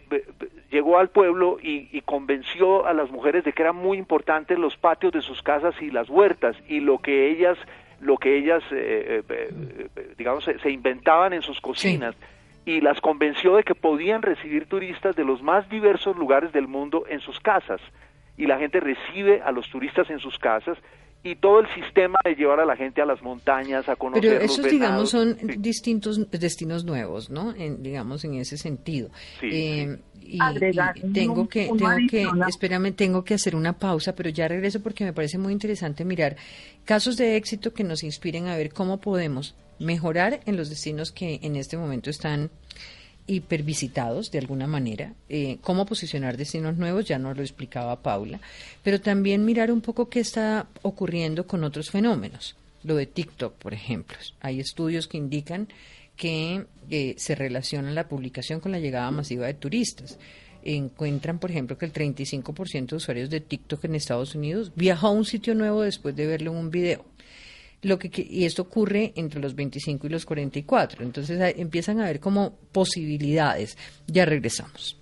[0.71, 5.11] llegó al pueblo y, convenció a las mujeres de que eran muy importantes los patios
[5.11, 7.57] de sus casas y las huertas y lo que ellas
[7.99, 12.15] lo que ellas eh, eh, digamos se, inventaban en sus cocinas
[12.65, 17.03] y las convenció de que podían recibir turistas de los más diversos lugares del mundo
[17.09, 17.79] en sus casas
[18.37, 20.77] y la gente recibe a los turistas en sus casas
[21.23, 24.41] y todo el sistema de llevar a la gente a las montañas a conocer Pero
[24.41, 24.71] los esos, venados.
[24.71, 25.57] digamos, son Sí.
[25.57, 27.53] distintos destinos nuevos, ¿no?
[27.55, 29.09] En, digamos, en ese sentido.
[29.39, 34.15] Sí, Eh, y, y tengo un- que, tengo que, espérame, tengo que hacer una pausa,
[34.15, 36.35] pero ya regreso porque me parece muy interesante mirar
[36.83, 41.39] casos de éxito que nos inspiren a ver cómo podemos mejorar en los destinos que
[41.43, 42.49] en este momento están
[43.27, 48.39] hipervisitados de alguna manera, eh, cómo posicionar destinos nuevos, ya nos lo explicaba Paula,
[48.83, 52.55] pero también mirar un poco qué está ocurriendo con otros fenómenos.
[52.83, 54.15] Lo de TikTok, por ejemplo.
[54.41, 55.67] Hay estudios que indican
[56.15, 60.19] que eh, se relaciona la publicación con la llegada masiva de turistas.
[60.63, 65.11] Encuentran, por ejemplo, que el 35% de usuarios de TikTok en Estados Unidos viajó a
[65.11, 67.05] un sitio nuevo después de verlo en un video
[67.85, 71.03] lo que, y esto ocurre entre los 25 y los 44.
[71.03, 73.77] Entonces empiezan a ver como posibilidades.
[74.07, 74.97] Ya regresamos.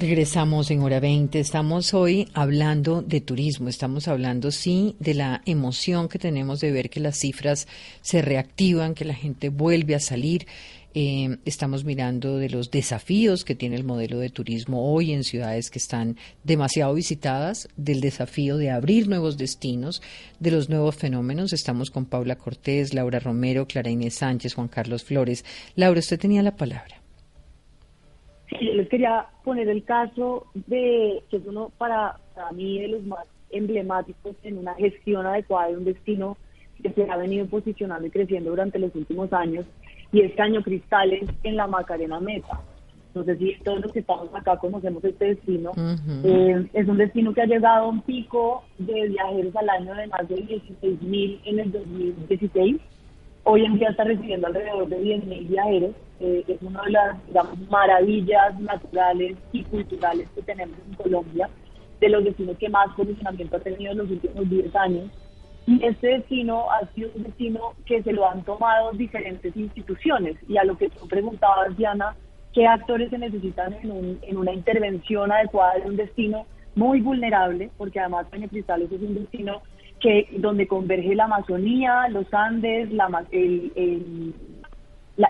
[0.00, 1.38] Regresamos en hora 20.
[1.38, 3.68] Estamos hoy hablando de turismo.
[3.68, 7.68] Estamos hablando, sí, de la emoción que tenemos de ver que las cifras
[8.00, 10.46] se reactivan, que la gente vuelve a salir.
[10.94, 15.68] Eh, estamos mirando de los desafíos que tiene el modelo de turismo hoy en ciudades
[15.68, 20.00] que están demasiado visitadas, del desafío de abrir nuevos destinos,
[20.38, 21.52] de los nuevos fenómenos.
[21.52, 25.44] Estamos con Paula Cortés, Laura Romero, Clara Inés Sánchez, Juan Carlos Flores.
[25.76, 26.99] Laura, usted tenía la palabra.
[28.50, 32.88] Sí, yo les quería poner el caso de, que es uno para, para mí de
[32.88, 36.36] los más emblemáticos en una gestión adecuada de un destino
[36.82, 39.66] que se ha venido posicionando y creciendo durante los últimos años,
[40.12, 42.60] y es Caño Cristales en la Macarena Meta.
[43.14, 45.72] No sé si todos los que estamos acá conocemos este destino.
[46.24, 50.06] Eh, es un destino que ha llegado a un pico de viajeros al año de
[50.06, 52.76] más de 16 mil en el 2016.
[53.52, 55.90] Hoy en día está recibiendo alrededor de 10 mil viajeros.
[56.20, 61.50] Eh, es una de las digamos, maravillas naturales y culturales que tenemos en Colombia,
[62.00, 65.10] de los destinos que más posicionamiento ha tenido en los últimos 10 años.
[65.66, 70.36] Y este destino ha sido un destino que se lo han tomado diferentes instituciones.
[70.48, 72.14] Y a lo que tú preguntabas, Diana,
[72.52, 77.72] ¿qué actores se necesitan en, un- en una intervención adecuada de un destino muy vulnerable?
[77.76, 79.60] Porque además Caño Cristales es un destino
[80.00, 84.34] que donde converge la Amazonía, los Andes, la, el,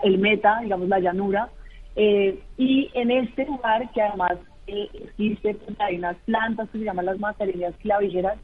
[0.03, 1.49] el meta, digamos la llanura,
[1.95, 4.33] eh, y en este lugar que además
[4.67, 8.37] eh, existe, pues, hay unas plantas que se llaman las mascarillas clavijeras,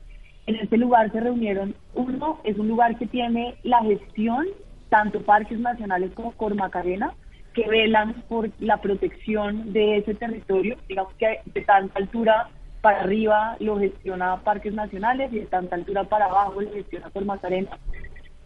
[0.47, 4.45] en este lugar se reunieron, uno es un lugar que tiene la gestión,
[4.89, 7.13] tanto parques nacionales como Cormacarena,
[7.53, 12.49] que velan por la protección de ese territorio, digamos que de tanta altura
[12.81, 17.77] para arriba lo gestiona Parques Nacionales y de tanta altura para abajo lo gestiona Cormacarena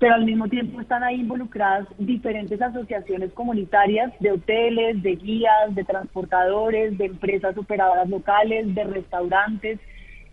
[0.01, 5.83] pero al mismo tiempo están ahí involucradas diferentes asociaciones comunitarias de hoteles, de guías, de
[5.83, 9.79] transportadores, de empresas operadoras locales, de restaurantes,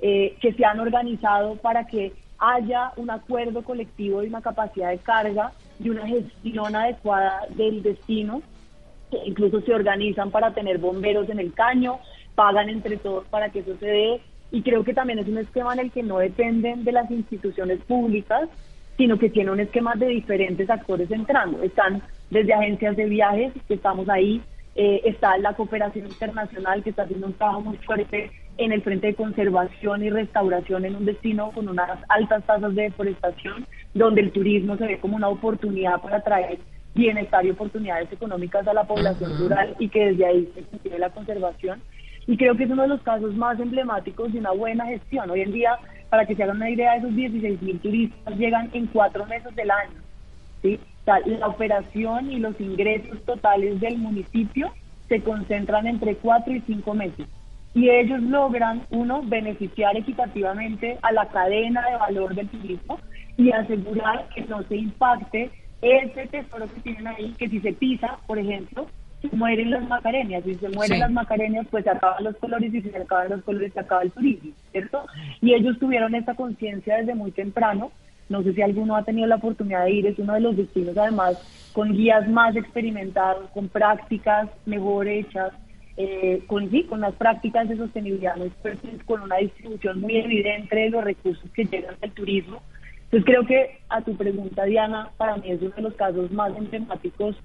[0.00, 4.98] eh, que se han organizado para que haya un acuerdo colectivo y una capacidad de
[5.00, 8.40] carga y una gestión adecuada del destino,
[9.26, 11.98] incluso se organizan para tener bomberos en el caño,
[12.38, 14.20] pagan entre todos para que eso se dé,
[14.52, 17.80] y creo que también es un esquema en el que no dependen de las instituciones
[17.80, 18.48] públicas,
[18.96, 21.60] sino que tiene un esquema de diferentes actores entrando.
[21.64, 24.40] Están desde agencias de viajes, que estamos ahí,
[24.76, 29.08] eh, está la cooperación internacional, que está haciendo un trabajo muy fuerte en el frente
[29.08, 34.30] de conservación y restauración en un destino con unas altas tasas de deforestación, donde el
[34.30, 36.60] turismo se ve como una oportunidad para traer
[36.94, 41.10] bienestar y oportunidades económicas a la población rural y que desde ahí se consigue la
[41.10, 41.82] conservación.
[42.28, 45.30] Y creo que es uno de los casos más emblemáticos de una buena gestión.
[45.30, 45.78] Hoy en día,
[46.10, 49.70] para que se hagan una idea, esos 16 mil turistas llegan en cuatro meses del
[49.70, 49.98] año.
[50.60, 50.78] ¿sí?
[51.06, 54.70] La operación y los ingresos totales del municipio
[55.08, 57.26] se concentran entre cuatro y cinco meses.
[57.72, 62.98] Y ellos logran, uno, beneficiar equitativamente a la cadena de valor del turismo
[63.38, 68.18] y asegurar que no se impacte ese tesoro que tienen ahí, que si se pisa,
[68.26, 68.86] por ejemplo,
[69.32, 70.44] mueren las macareñas.
[70.44, 71.00] Si se mueren Sí.
[71.00, 74.02] las macareñas, pues se acaban los colores y si se acaban los colores, se acaba
[74.02, 75.04] el turismo, ¿cierto?
[75.40, 77.90] Y ellos tuvieron esta conciencia desde muy temprano.
[78.28, 80.96] No sé si alguno ha tenido la oportunidad de ir, es uno de los destinos
[80.96, 81.38] además
[81.72, 85.52] con guías más experimentados, con prácticas mejor hechas,
[85.96, 90.90] eh, con sí, con las prácticas de sostenibilidad fuertes, con una distribución muy evidente de
[90.90, 92.62] los recursos que llegan del turismo.
[93.04, 96.54] Entonces creo que a tu pregunta, Diana, para mí es uno de los casos más
[96.56, 97.36] emblemáticos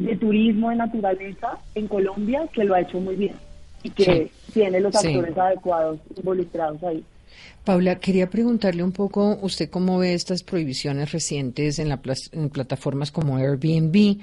[0.00, 3.34] de turismo de naturaleza en Colombia que lo ha hecho muy bien
[3.82, 4.52] y que Sí.
[4.52, 5.06] tiene los Sí.
[5.08, 7.04] actores adecuados involucrados ahí.
[7.64, 12.00] Paula, quería preguntarle un poco, ¿usted cómo ve estas prohibiciones recientes en, la,
[12.32, 14.18] en plataformas como Airbnb?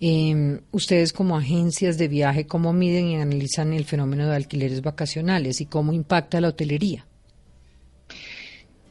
[0.00, 5.60] Eh, ustedes como agencias de viaje, ¿cómo miden y analizan el fenómeno de alquileres vacacionales
[5.60, 7.06] y cómo impacta la hotelería?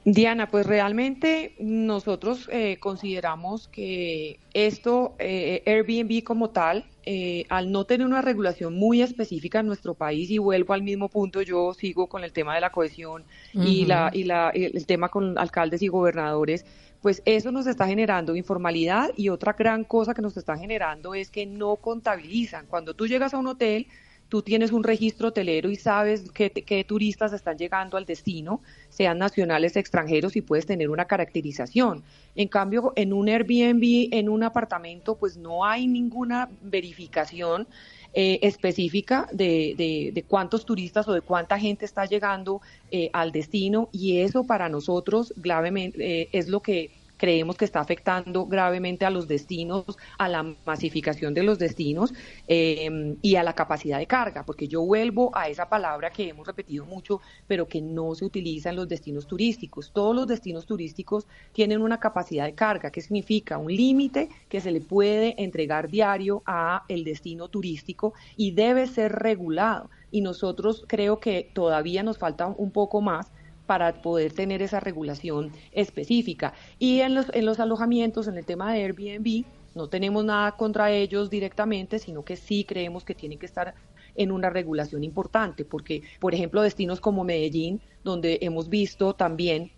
[0.06, 7.86] Diana, pues realmente nosotros eh, consideramos que esto, eh, Airbnb como tal, eh, al no
[7.86, 12.06] tener una regulación muy específica en nuestro país, y vuelvo al mismo punto, yo sigo
[12.06, 15.88] con el tema de la cohesión y, la, y la, el tema con alcaldes y
[15.88, 16.68] gobernadores,
[17.02, 21.32] pues eso nos está generando informalidad y otra gran cosa que nos está generando es
[21.32, 22.68] que no contabilizan.
[22.68, 23.88] Cuando tú llegas a un hotel,
[24.30, 29.76] tú tienes un registro hotelero y sabes qué, turistas están llegando al destino, sean nacionales,
[29.76, 32.04] extranjeros, y puedes tener una caracterización.
[32.36, 37.68] En cambio, en un Airbnb, en un apartamento, pues no hay ninguna verificación
[38.14, 44.20] eh, específica de, cuántos turistas o de cuánta gente está llegando eh, al destino y
[44.20, 49.86] eso para nosotros eh, es lo que creemos que está afectando gravemente a los destinos,
[50.18, 52.14] a la masificación de los destinos
[52.48, 56.48] eh, y a la capacidad de carga, porque yo vuelvo a esa palabra que hemos
[56.48, 59.92] repetido mucho, pero que no se utiliza en los destinos turísticos.
[59.92, 64.72] Todos los destinos turísticos tienen una capacidad de carga, que significa un límite que se
[64.72, 69.90] le puede entregar diario a el destino turístico y debe ser regulado.
[70.12, 73.32] Y nosotros creo que todavía nos falta un poco más
[73.66, 76.54] para poder tener esa regulación específica.
[76.80, 80.92] Y en los, en los alojamientos, en el tema de Airbnb, no tenemos nada contra
[80.92, 83.76] ellos directamente, sino que sí creemos que tienen que estar
[84.16, 89.72] en una regulación importante, porque, por ejemplo, destinos como Medellín, donde hemos visto también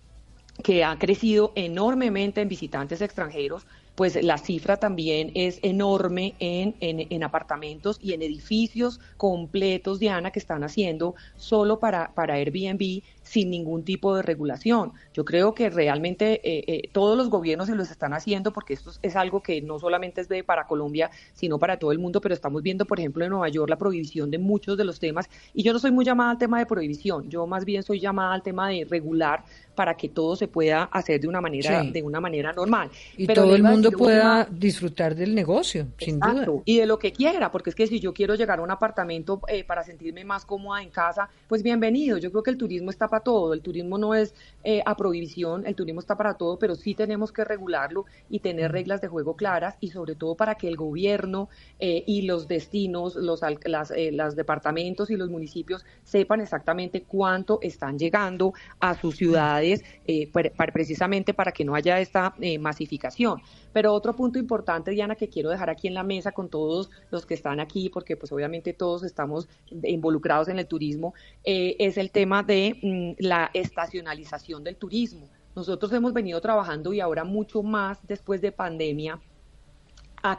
[0.64, 3.66] que ha crecido enormemente en visitantes extranjeros,
[3.98, 10.38] pues la cifra también es enorme en, en, apartamentos y en edificios completos, Diana, que
[10.38, 14.93] están haciendo solo para, para Airbnb sin ningún tipo de regulación.
[15.16, 18.91] Yo creo que realmente eh, eh, todos los gobiernos se los están haciendo porque esto
[19.02, 22.36] es algo que no solamente es de para Colombia, sino para todo el mundo, pero
[22.36, 25.64] estamos viendo, por ejemplo, en Nueva York la prohibición de muchos de los temas y
[25.64, 28.43] yo no soy muy llamada al tema de prohibición, yo más bien soy llamada al
[28.43, 29.43] tema de regular
[29.76, 32.89] para que todo se pueda hacer de una manera de una manera normal.
[33.16, 36.46] Y todo el mundo pueda disfrutar del negocio, sin duda.
[36.66, 39.42] Y de lo que quiera, porque es que si yo quiero llegar a un apartamento
[39.48, 42.18] eh, para sentirme más cómoda en casa, pues bienvenido.
[42.18, 43.54] Yo creo que el turismo está para todo.
[43.54, 44.34] El turismo no es
[44.64, 48.72] eh, a prohibición, el turismo está para todo, pero sí tenemos que regularlo y tener
[48.72, 53.16] reglas de juego claras y sobre todo para que el gobierno eh, y los destinos,
[53.16, 59.84] los las, las departamentos y los municipios sepan exactamente cuánto están llegando a sus ciudades
[60.06, 60.30] eh,
[60.74, 63.42] precisamente para que no haya esta eh, masificación.
[63.78, 67.28] Pero otro punto importante, Diana, que quiero dejar aquí en la mesa con todos los
[67.28, 69.47] que están aquí, porque pues obviamente todos estamos
[69.84, 71.13] involucrados en el turismo,
[71.43, 75.30] eh, es el tema de mm, la estacionalización del turismo.
[75.55, 79.19] Nosotros hemos venido trabajando y ahora mucho más después de pandemia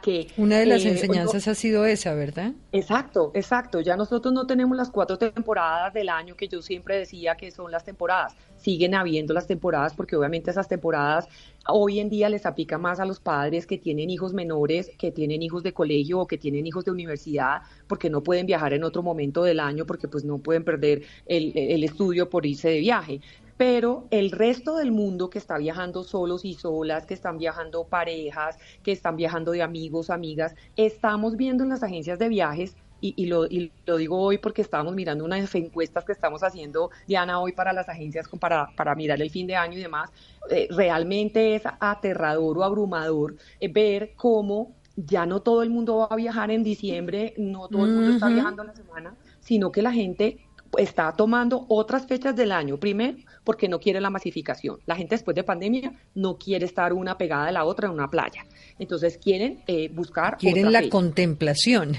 [0.01, 0.27] que...
[0.37, 2.53] Una de las eh, enseñanzas ha sido esa, ¿verdad?
[2.71, 3.81] Exacto, exacto.
[3.81, 7.71] Ya nosotros no tenemos las cuatro temporadas del año que yo siempre decía que son
[7.71, 8.35] las temporadas.
[8.57, 11.27] Siguen habiendo las temporadas porque obviamente esas temporadas
[11.67, 15.41] hoy en día les aplica más a los padres que tienen hijos menores, que tienen
[15.41, 19.01] hijos de colegio o que tienen hijos de universidad, porque no pueden viajar en otro
[19.01, 23.21] momento del año porque pues no pueden perder el, el estudio por irse de viaje
[23.59, 28.57] pero el resto del mundo que está viajando solos y solas, que están viajando parejas,
[28.83, 33.49] que están viajando de amigos, amigas, estamos viendo en las agencias de viajes y, lo,
[33.97, 38.29] digo hoy porque estábamos mirando unas encuestas que estamos haciendo, Diana, hoy para las agencias
[38.39, 40.09] para, para mirar el fin de año y demás,
[40.49, 46.07] eh, realmente es aterrador o abrumador eh, ver cómo ya no todo el mundo va
[46.09, 49.81] a viajar en diciembre, no todo el mundo está viajando en la semana, sino que
[49.81, 50.39] la gente
[50.77, 52.77] está tomando otras fechas del año.
[52.77, 54.79] Primero, porque no quiere la masificación.
[54.85, 58.07] La gente después de pandemia no quiere estar una pegada de la otra en una
[58.07, 58.45] playa.
[58.77, 60.37] Entonces quieren eh, buscar.
[60.37, 61.95] Quieren la contemplación.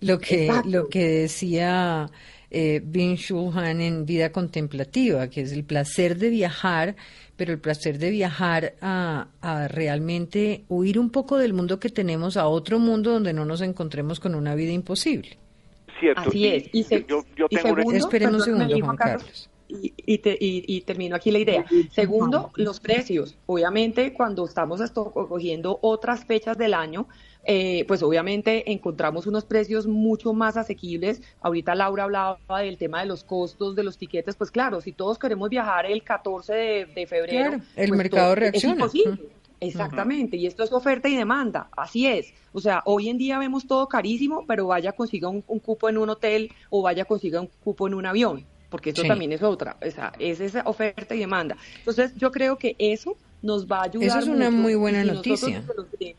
[0.00, 2.10] Lo que, lo que decía
[2.50, 6.94] eh, Ben Shulhan en Vida Contemplativa, que es el placer de viajar,
[7.36, 12.36] pero el placer de viajar a, a, realmente huir un poco del mundo que tenemos
[12.36, 15.38] a otro mundo donde no nos encontremos con una vida imposible.
[16.16, 16.68] Así es.
[16.72, 19.50] Y, yo, tengo Esperemos un segundo, Juan Carlos.
[19.66, 21.64] Y, y, termino aquí la idea.
[21.90, 23.36] Segundo, los precios.
[23.46, 27.08] Obviamente, cuando estamos cogiendo otras fechas del año,
[27.46, 31.22] eh, pues obviamente encontramos unos precios mucho más asequibles.
[31.40, 34.36] Ahorita Laura hablaba del tema de los costos de los tiquetes.
[34.36, 36.52] Pues claro, si todos queremos viajar el 14
[36.94, 38.86] de, febrero, el pues mercado reacciona.
[38.86, 39.33] Es imposible.
[39.68, 42.32] Exactamente, y esto es oferta y demanda, así es.
[42.52, 46.10] O sea, hoy en día vemos todo carísimo, pero vaya consiga un, cupo en un
[46.10, 49.08] hotel o vaya consiga un cupo en un avión porque eso Sí.
[49.08, 51.56] también es otra, o sea, es esa oferta y demanda.
[51.78, 55.04] Entonces, yo creo que eso nos va a ayudar Eso es una mucho, muy buena
[55.04, 55.60] nosotros noticia.
[55.60, 56.18] desde los gremios-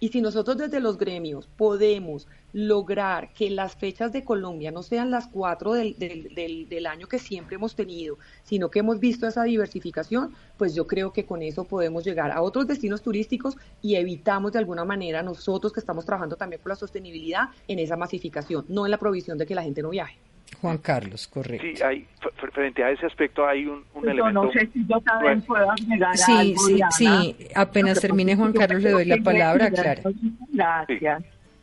[0.00, 5.10] y si nosotros desde los gremios podemos lograr que las fechas de Colombia no sean
[5.10, 9.42] las cuatro del, del, del, año que siempre hemos tenido, sino que hemos visto esa
[9.42, 14.52] diversificación, pues yo creo que con eso podemos llegar a otros destinos turísticos y evitamos
[14.52, 18.86] de alguna manera nosotros que estamos trabajando también por la sostenibilidad en esa masificación, no
[18.86, 20.18] en la provisión de que la gente no viaje.
[20.60, 21.64] Juan Carlos, correcto.
[21.64, 22.06] Sí, hay,
[22.52, 24.44] frente a ese aspecto hay un, un Yo elemento...
[24.44, 26.90] no sé si yo también puedo agregar Sí, algo, sí, Diana.
[26.90, 27.36] sí.
[27.54, 30.02] Apenas termine Juan Carlos, le doy la palabra, Clara.
[30.52, 31.22] Gracias.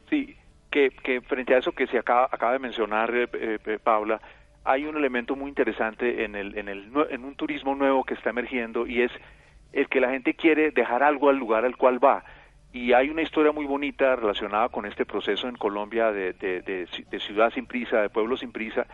[0.10, 0.36] Sí,
[0.72, 4.22] que, que frente a eso que se acaba, acaba de mencionar eh, eh, Paula,
[4.64, 8.30] hay un elemento muy interesante en, el, en, el, en un turismo nuevo que está
[8.30, 9.12] emergiendo y es
[9.74, 12.24] el que la gente quiere dejar algo al lugar al cual va.
[12.76, 16.88] Y hay una historia muy bonita relacionada con este proceso en Colombia de, de, de
[16.90, 18.86] ci- de ciudad sin prisa, de pueblo sin prisa,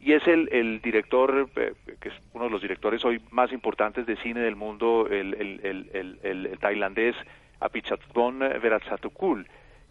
[0.00, 4.06] y es el, el director, eh, que es uno de los directores hoy más importantes
[4.06, 5.90] de cine del mundo, el, el,
[6.22, 7.16] el, tailandés
[7.58, 9.48] Apichatpong Veerasatukul,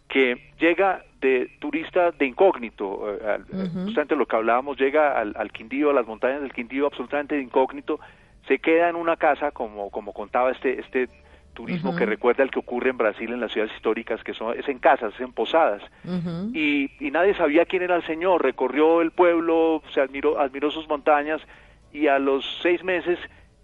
[0.08, 3.84] que llega de turista de incógnito, Ujú.
[3.84, 7.42] justamente lo que hablábamos, llega al, al Quindío, a las montañas del Quindío absolutamente de
[7.42, 8.00] incógnito,
[8.48, 11.08] se queda en una casa, como, como contaba este, este
[11.54, 14.68] turismo que recuerda el que ocurre en Brasil en las ciudades históricas, que son, es
[14.68, 15.82] en casas, es en posadas
[16.52, 18.42] y nadie sabía quién era el señor.
[18.42, 21.40] Recorrió el pueblo, se admiró, admiró sus montañas
[21.92, 23.18] y a los seis meses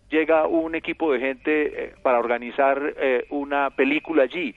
[0.08, 4.54] llega un equipo de gente eh, para organizar eh, una película allí.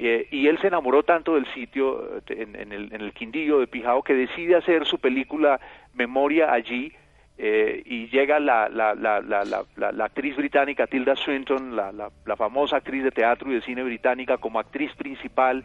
[0.00, 3.58] Eh, y él se enamoró tanto del sitio eh, en, en el, en el Quindío
[3.58, 5.60] de Pijao que decide hacer su película
[5.94, 6.92] Memoria allí.
[7.38, 11.92] Eh, y llega la, la, la, la, la, la- la actriz británica Tilda Swinton, la,
[11.92, 15.64] la, la famosa actriz de teatro y de cine británica, como actriz principal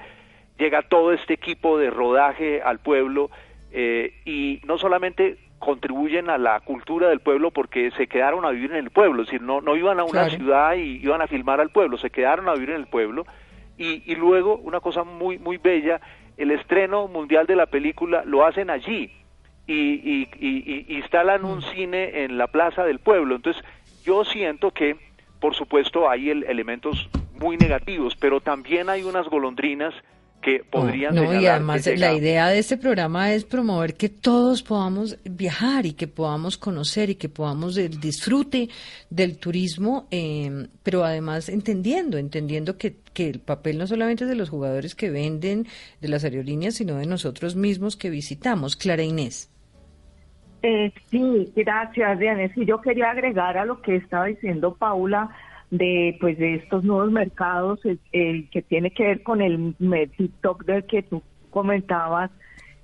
[0.59, 3.31] llega todo este equipo de rodaje al pueblo
[3.71, 8.69] eh, y no solamente contribuyen a la cultura del pueblo porque se quedaron a vivir
[8.71, 10.29] en el pueblo, es decir, no, no iban a una Claro.
[10.35, 13.25] ciudad y iban a filmar al pueblo, se quedaron a vivir en el pueblo
[13.79, 15.99] y, y luego una cosa muy muy bella,
[16.37, 19.11] el estreno mundial de la película lo hacen allí
[19.67, 23.63] y, y, y- y instalan un cine en la plaza del pueblo, entonces
[24.03, 24.95] yo siento que
[25.39, 27.09] por supuesto hay el- elementos
[27.39, 29.93] muy negativos, pero también hay unas golondrinas
[30.41, 35.17] que podrían No, y además la idea de este programa es promover que todos podamos
[35.23, 38.67] viajar y que podamos conocer y que podamos el disfrute
[39.09, 44.35] del turismo, eh, pero además entendiendo, entendiendo que, que el papel no solamente es de
[44.35, 45.65] los jugadores que venden,
[46.01, 48.75] de las aerolíneas, sino de nosotros mismos que visitamos.
[48.75, 49.49] Clara Inés.
[50.63, 52.51] Eh, sí, gracias, Diana.
[52.55, 55.29] Sí, yo quería agregar a lo que estaba diciendo Paula
[55.69, 59.75] de pues de estos nuevos mercados, el, que tiene que ver con el
[60.17, 62.31] TikTok del que tú comentabas,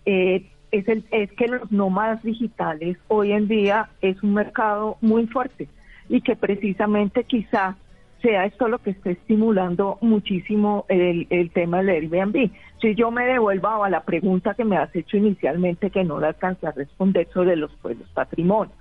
[0.06, 5.28] eh, es, el, es que los nómadas digitales hoy en día es un mercado muy
[5.28, 5.70] fuerte
[6.10, 7.78] y que precisamente quizá
[8.22, 12.50] sea esto lo que esté estimulando muchísimo el, tema del Airbnb.
[12.82, 16.30] Si yo me devuelvo a la pregunta que me has hecho inicialmente, que no la
[16.30, 18.74] alcancé a responder sobre los pueblos patrimonio.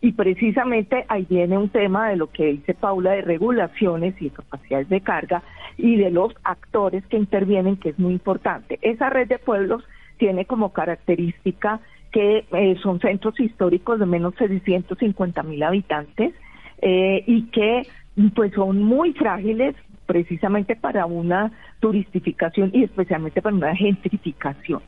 [0.00, 4.88] Y precisamente ahí viene un tema de lo que dice Paula de regulaciones y capacidades
[4.88, 5.42] de carga
[5.78, 8.78] y de los actores que intervienen, que es muy importante.
[8.82, 9.82] Esa red de pueblos
[10.18, 11.80] tiene como característica
[12.12, 16.34] que eh, son centros históricos de menos de 650 mil habitantes
[16.80, 17.86] eh, y que
[18.34, 19.74] pues son muy frágiles
[20.06, 24.82] precisamente para una turistificación y especialmente para una gentrificación.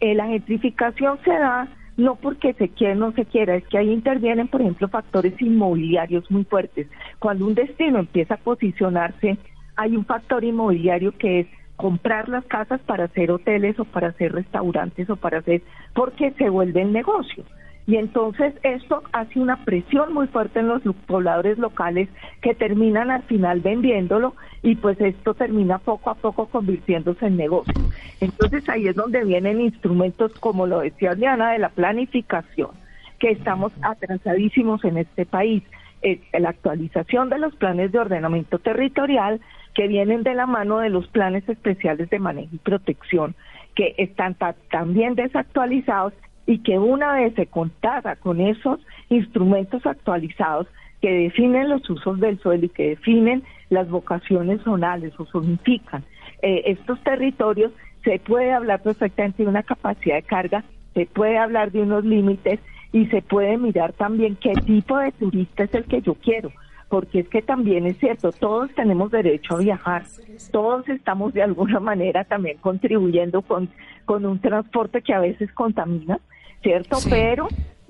[0.00, 3.76] Eh, la gentrificación se da no porque se quiera o no se quiera, es que
[3.76, 6.88] ahí intervienen, por ejemplo, factores inmobiliarios muy fuertes.
[7.18, 9.36] Cuando un destino empieza a posicionarse,
[9.76, 14.32] hay un factor inmobiliario que es comprar las casas para hacer hoteles o para hacer
[14.32, 15.62] restaurantes o para hacer,
[15.94, 17.44] porque se vuelve el negocio.
[17.90, 22.08] Y entonces esto hace una presión muy fuerte en los lo- pobladores locales
[22.40, 27.74] que terminan al final vendiéndolo y pues esto termina poco a poco convirtiéndose en negocio.
[28.20, 32.70] Entonces ahí es donde vienen instrumentos como lo decía Diana de la planificación,
[33.18, 35.64] que estamos atrasadísimos en este país.
[36.02, 39.40] Eh, la actualización de los planes de ordenamiento territorial
[39.74, 43.34] que vienen de la mano de los planes especiales de manejo y protección
[43.74, 46.12] que están ta- también desactualizados
[46.50, 50.66] y que una vez se contara con esos instrumentos actualizados
[51.00, 56.02] que definen los usos del suelo y que definen las vocaciones zonales o zonifican
[56.42, 57.70] eh, estos territorios,
[58.02, 62.58] se puede hablar perfectamente de una capacidad de carga, se puede hablar de unos límites
[62.92, 66.50] y se puede mirar también qué tipo de turista es el que yo quiero
[66.90, 70.02] porque es que también es cierto, todos tenemos derecho a viajar,
[70.50, 73.68] todos estamos de alguna manera también contribuyendo con,
[74.04, 76.18] con un transporte que a veces contamina,
[76.62, 76.98] ¿cierto?
[77.08, 77.48] Pero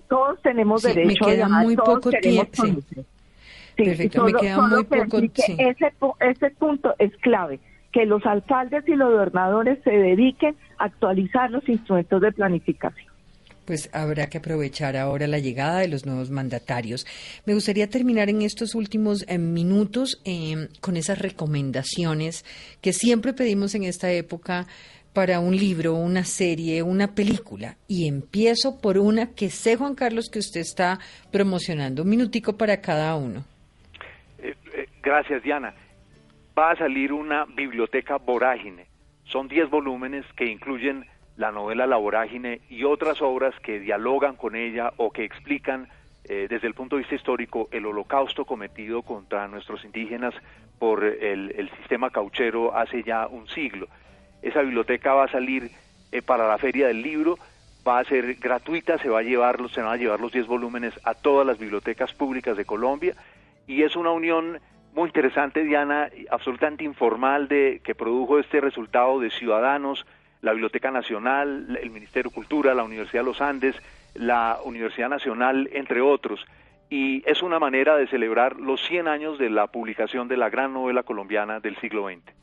[0.08, 2.78] todos tenemos Sí, me derecho queda a llamar, muy todos poco tiempo, sí.
[3.76, 5.56] Perfecto, me queda muy poco sí.
[5.58, 7.60] ese, ese punto es clave,
[7.92, 13.10] que los alcaldes y los gobernadores se dediquen a actualizar los instrumentos de planificación.
[13.64, 17.06] Pues habrá que aprovechar ahora la llegada de los nuevos mandatarios.
[17.46, 22.44] Me gustaría terminar en estos últimos eh, minutos eh, con esas recomendaciones
[22.80, 24.66] que siempre pedimos en esta época
[25.12, 27.76] para un libro, una serie, una película.
[27.88, 30.98] Y empiezo por una que sé, Juan Carlos, que usted está
[31.32, 32.02] promocionando.
[32.02, 33.44] Un minutico para cada uno.
[34.38, 35.74] Eh, eh, gracias, Diana.
[36.56, 38.86] Va a salir una biblioteca vorágine.
[39.24, 41.06] Son 10 volúmenes que incluyen
[41.36, 45.88] la novela La vorágine y otras obras que dialogan con ella o que explican
[46.24, 50.34] eh, desde el punto de vista histórico el holocausto cometido contra nuestros indígenas
[50.78, 53.88] por el, el sistema cauchero hace ya un siglo.
[54.42, 55.70] Esa biblioteca va a salir
[56.12, 57.38] eh, para la Feria del Libro,
[57.86, 60.94] va a ser gratuita, se, va a llevar, se van a llevar los 10 volúmenes
[61.04, 63.14] a todas las bibliotecas públicas de Colombia
[63.66, 64.60] y es una unión
[64.94, 70.04] muy interesante, Diana, absolutamente informal de que produjo este resultado de ciudadanos,
[70.42, 73.76] la Biblioteca Nacional, el Ministerio de Cultura, la Universidad de los Andes,
[74.14, 76.44] la Universidad Nacional, entre otros.
[76.88, 80.72] Y es una manera de celebrar los 100 años de la publicación de la gran
[80.72, 82.34] novela colombiana del siglo XX.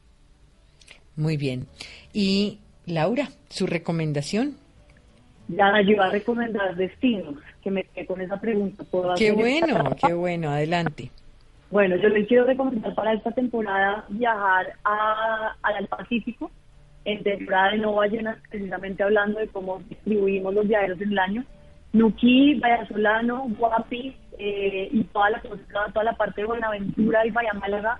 [1.18, 1.68] Muy bien.
[2.13, 4.55] Y Laura, su recomendación.
[5.49, 8.84] Ya yo a recomendar destinos, que me quedé con esa pregunta.
[8.89, 10.49] ¿Puedo Qué bueno, qué bueno.
[10.49, 11.11] Adelante.
[11.70, 16.51] Bueno, yo les quiero recomendar para esta temporada viajar a, al Pacífico
[17.03, 21.43] en temporada de no ballenas, precisamente hablando de cómo distribuimos los viajeros en el año.
[21.93, 27.99] Nuquí, Vallasolano, Guapi eh, y toda la toda la parte de Buenaventura y Bahía Málaga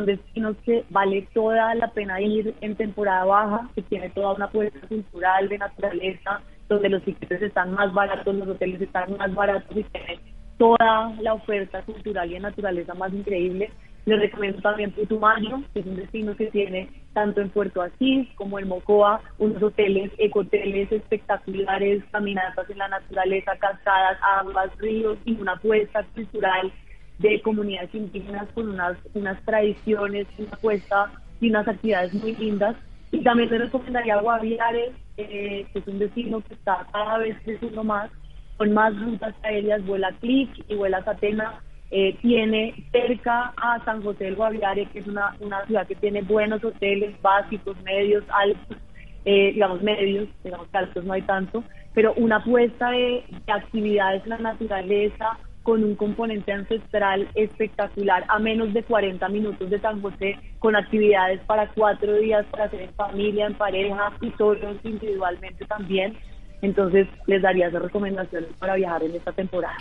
[0.00, 4.46] son destinos que vale toda la pena ir en temporada baja, que tiene toda una
[4.46, 9.76] apuesta cultural de naturaleza, donde los tickets están más baratos, los hoteles están más baratos
[9.76, 10.20] y tienen
[10.56, 13.70] toda la oferta cultural y de naturaleza más increíble.
[14.06, 18.58] Les recomiendo también Putumayo, que es un destino que tiene tanto en Puerto Asís como
[18.58, 25.52] en Mocoa unos hoteles, ecoteles espectaculares, caminatas en la naturaleza, cascadas, aguas, ríos y una
[25.52, 26.72] apuesta cultural
[27.20, 32.76] de comunidades indígenas con unas, unas tradiciones, una apuesta y unas actividades muy lindas.
[33.12, 37.84] Y también les recomendaría Guaviare, eh, que es un destino que está cada vez creciendo
[37.84, 38.10] más,
[38.56, 41.60] con más rutas aéreas, vuela Click y vuela Catena.
[41.90, 46.22] Eh, tiene cerca a San José del Guaviare, que es una, una ciudad que tiene
[46.22, 48.78] buenos hoteles básicos, medios, altos,
[49.24, 54.22] eh, digamos medios, digamos que altos no hay tanto, pero una apuesta de, de actividades
[54.22, 60.00] en la naturaleza con un componente ancestral espectacular a menos de 40 minutos de San
[60.00, 65.64] José, con actividades para cuatro días para hacer en familia, en pareja y solos individualmente
[65.66, 66.16] también.
[66.62, 69.76] Entonces les daría esas recomendaciones para viajar en esta temporada.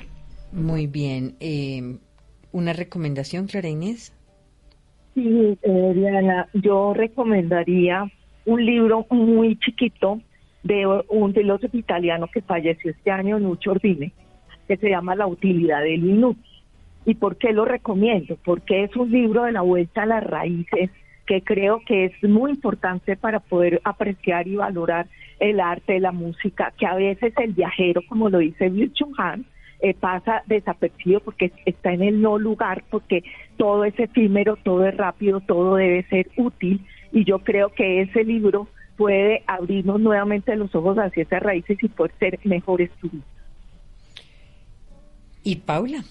[0.51, 1.35] Muy bien.
[1.39, 1.97] Eh,
[2.51, 4.13] ¿Una recomendación, Clara Inés?
[5.13, 8.09] Sí, eh, Diana, yo recomendaría
[8.45, 10.19] un libro muy chiquito
[10.63, 14.11] de un filósofo italiano que falleció este año, Nuccio Ordine,
[14.69, 16.39] que se llama La utilidad del minuto.
[17.03, 18.37] ¿Y por qué lo recomiendo?
[18.45, 20.91] Porque es un libro de la vuelta a las raíces
[21.25, 25.07] que creo que es muy importante para poder apreciar y valorar
[25.39, 29.45] el arte, la música, que a veces el viajero, como lo dice Bill Chung Han,
[29.79, 33.23] eh, pasa desapercibido porque está en el no lugar, porque
[33.57, 38.23] todo es efímero, todo es rápido, todo debe ser útil y yo creo que ese
[38.23, 38.67] libro
[38.97, 43.38] puede abrirnos nuevamente los ojos hacia esas raíces y poder ser mejores turistas.
[45.43, 46.03] ¿Y Paula?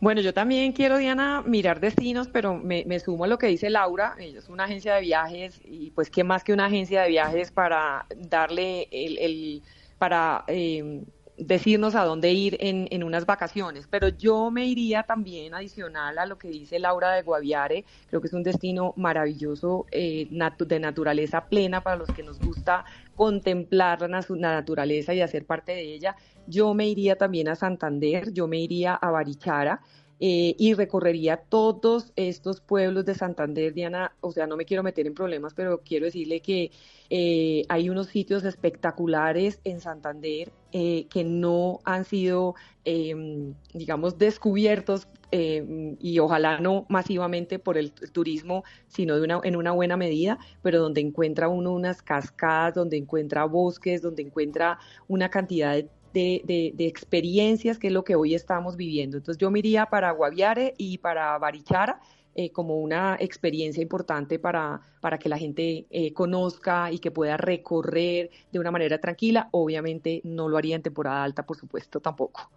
[0.00, 4.16] Bueno, yo también quiero, Diana, mirar destinos, pero me, sumo a lo que dice Laura.
[4.18, 8.06] Es una agencia de viajes y pues qué más que una agencia de viajes para
[8.16, 9.62] darle el, el
[9.98, 11.02] para eh,
[11.40, 13.86] decirnos a dónde ir en, en, unas vacaciones.
[13.88, 17.84] Pero yo me iría también adicional a lo que dice Laura de Guaviare.
[18.08, 22.38] Creo que es un destino maravilloso eh, natu de naturaleza plena para los que nos
[22.38, 22.84] gusta
[23.16, 26.16] contemplar la, la naturaleza y hacer parte de ella.
[26.46, 29.80] Yo me iría también a Santander, yo me iría a Barichara.
[30.22, 35.06] Eh, y recorrería todos estos pueblos de Santander, Diana, o sea, no me quiero meter
[35.06, 36.72] en problemas, pero quiero decirle que
[37.08, 42.54] eh, hay unos sitios espectaculares en Santander eh, que no han sido,
[42.84, 49.56] em, digamos, descubiertos em, y ojalá no masivamente por el turismo, sino de una, en
[49.56, 55.30] una buena medida, pero donde encuentra uno unas cascadas, donde encuentra bosques, donde encuentra una
[55.30, 59.16] cantidad de de, de, de, experiencias, que es lo que hoy estamos viviendo.
[59.16, 62.00] Entonces yo me iría para Guaviare y para Barichara,
[62.36, 67.36] eh, como una experiencia importante para, para que la gente eh, conozca y que pueda
[67.36, 69.48] recorrer de una manera tranquila.
[69.50, 72.48] Obviamente no lo haría en temporada alta, por supuesto, tampoco.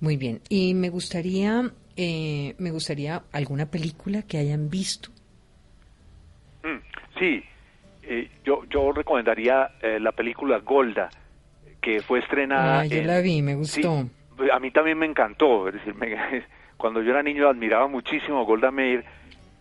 [0.00, 0.40] Muy bien.
[0.48, 5.10] Y me gustaría, eh, me gustaría alguna película que hayan visto.
[6.64, 6.80] Mm,
[7.20, 7.44] sí,
[8.44, 9.70] yo, yo recomendaría
[10.00, 11.08] la película Golda,
[11.82, 12.80] que fue estrenada.
[12.80, 14.08] Ah, yo la vi, me gustó.
[14.50, 16.16] a mí también me encantó, es decir, me,
[16.78, 19.04] cuando yo era niño admiraba muchísimo a Golda Meir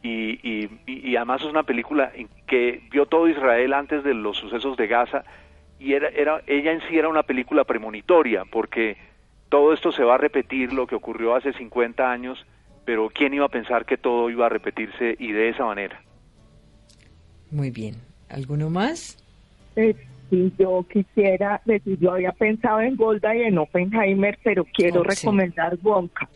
[0.03, 2.11] y, y, además es una película
[2.47, 5.23] que vio todo Israel antes de los sucesos de Gaza
[5.79, 8.97] y era, era, ella en sí era una película premonitoria porque
[9.49, 12.43] todo esto se va a repetir, lo que ocurrió hace 50 años,
[12.85, 16.01] pero ¿quién iba a pensar que todo iba a repetirse y de esa manera?
[17.51, 17.97] Muy bien.
[18.29, 19.21] ¿Alguno más?
[19.75, 19.93] Eh,
[20.31, 25.77] sí, yo quisiera decir, yo había pensado en Golda y en Oppenheimer, pero quiero recomendar
[25.83, 26.27] Wonka.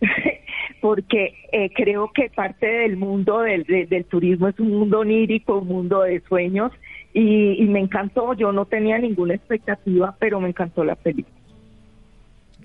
[0.80, 6.02] porque eh, creo que parte del mundo del, turismo es un mundo onírico, un mundo
[6.02, 6.72] de sueños,
[7.14, 8.34] y, me encantó.
[8.34, 11.34] Yo no tenía ninguna expectativa, pero me encantó la película.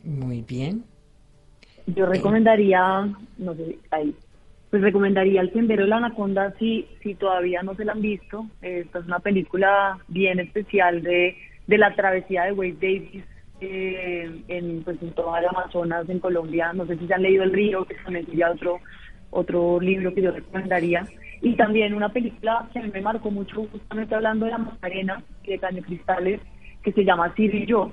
[0.03, 0.83] Muy bien.
[1.87, 3.07] Yo recomendaría,
[3.37, 4.13] no sé, ahí,
[4.69, 8.45] pues recomendaría El Sendero de la Anaconda si, si todavía no se la han visto.
[8.61, 13.23] Esta es una película bien especial de, de la travesía de Wade Davis
[13.61, 16.71] eh, en, pues, en toda la Amazonas, en Colombia.
[16.73, 18.79] No sé si se han leído El Río, que también sería otro,
[19.31, 21.05] otro libro que yo recomendaría.
[21.41, 25.23] Y también una película que a mí me marcó mucho, justamente hablando de la Macarena,
[25.45, 26.41] de Caño Cristales,
[26.83, 27.91] que se llama Sir y yo.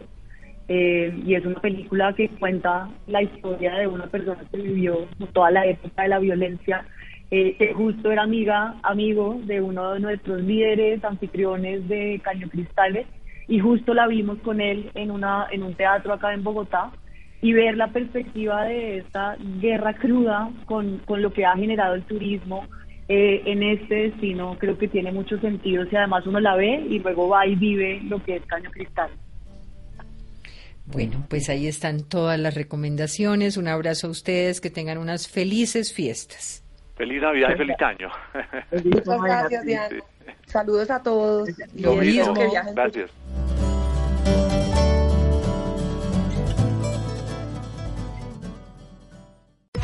[0.68, 5.50] Eh, y es una película que cuenta la historia de una persona que vivió toda
[5.50, 6.86] la época de la violencia,
[7.30, 13.06] eh, que justo era amiga, amigo de uno de nuestros líderes, anfitriones de Caño Cristales,
[13.48, 16.90] y justo la vimos con él en, una, en un teatro acá en Bogotá
[17.40, 22.02] y ver la perspectiva de esta guerra cruda con, con lo que ha generado el
[22.02, 22.66] turismo
[23.08, 26.98] eh, en este destino creo que tiene mucho sentido si además uno la ve y
[26.98, 29.10] luego va y vive lo que es Caño Cristal.
[30.86, 33.56] Bueno, pues ahí están todas las recomendaciones.
[33.56, 36.62] Un abrazo a ustedes, que tengan unas felices fiestas.
[36.96, 38.08] Feliz Navidad y feliz año.
[38.84, 39.96] Muchas gracias, Diana.
[40.46, 41.50] Saludos a todos.
[41.74, 42.34] Lo mismo.
[42.74, 43.10] Gracias.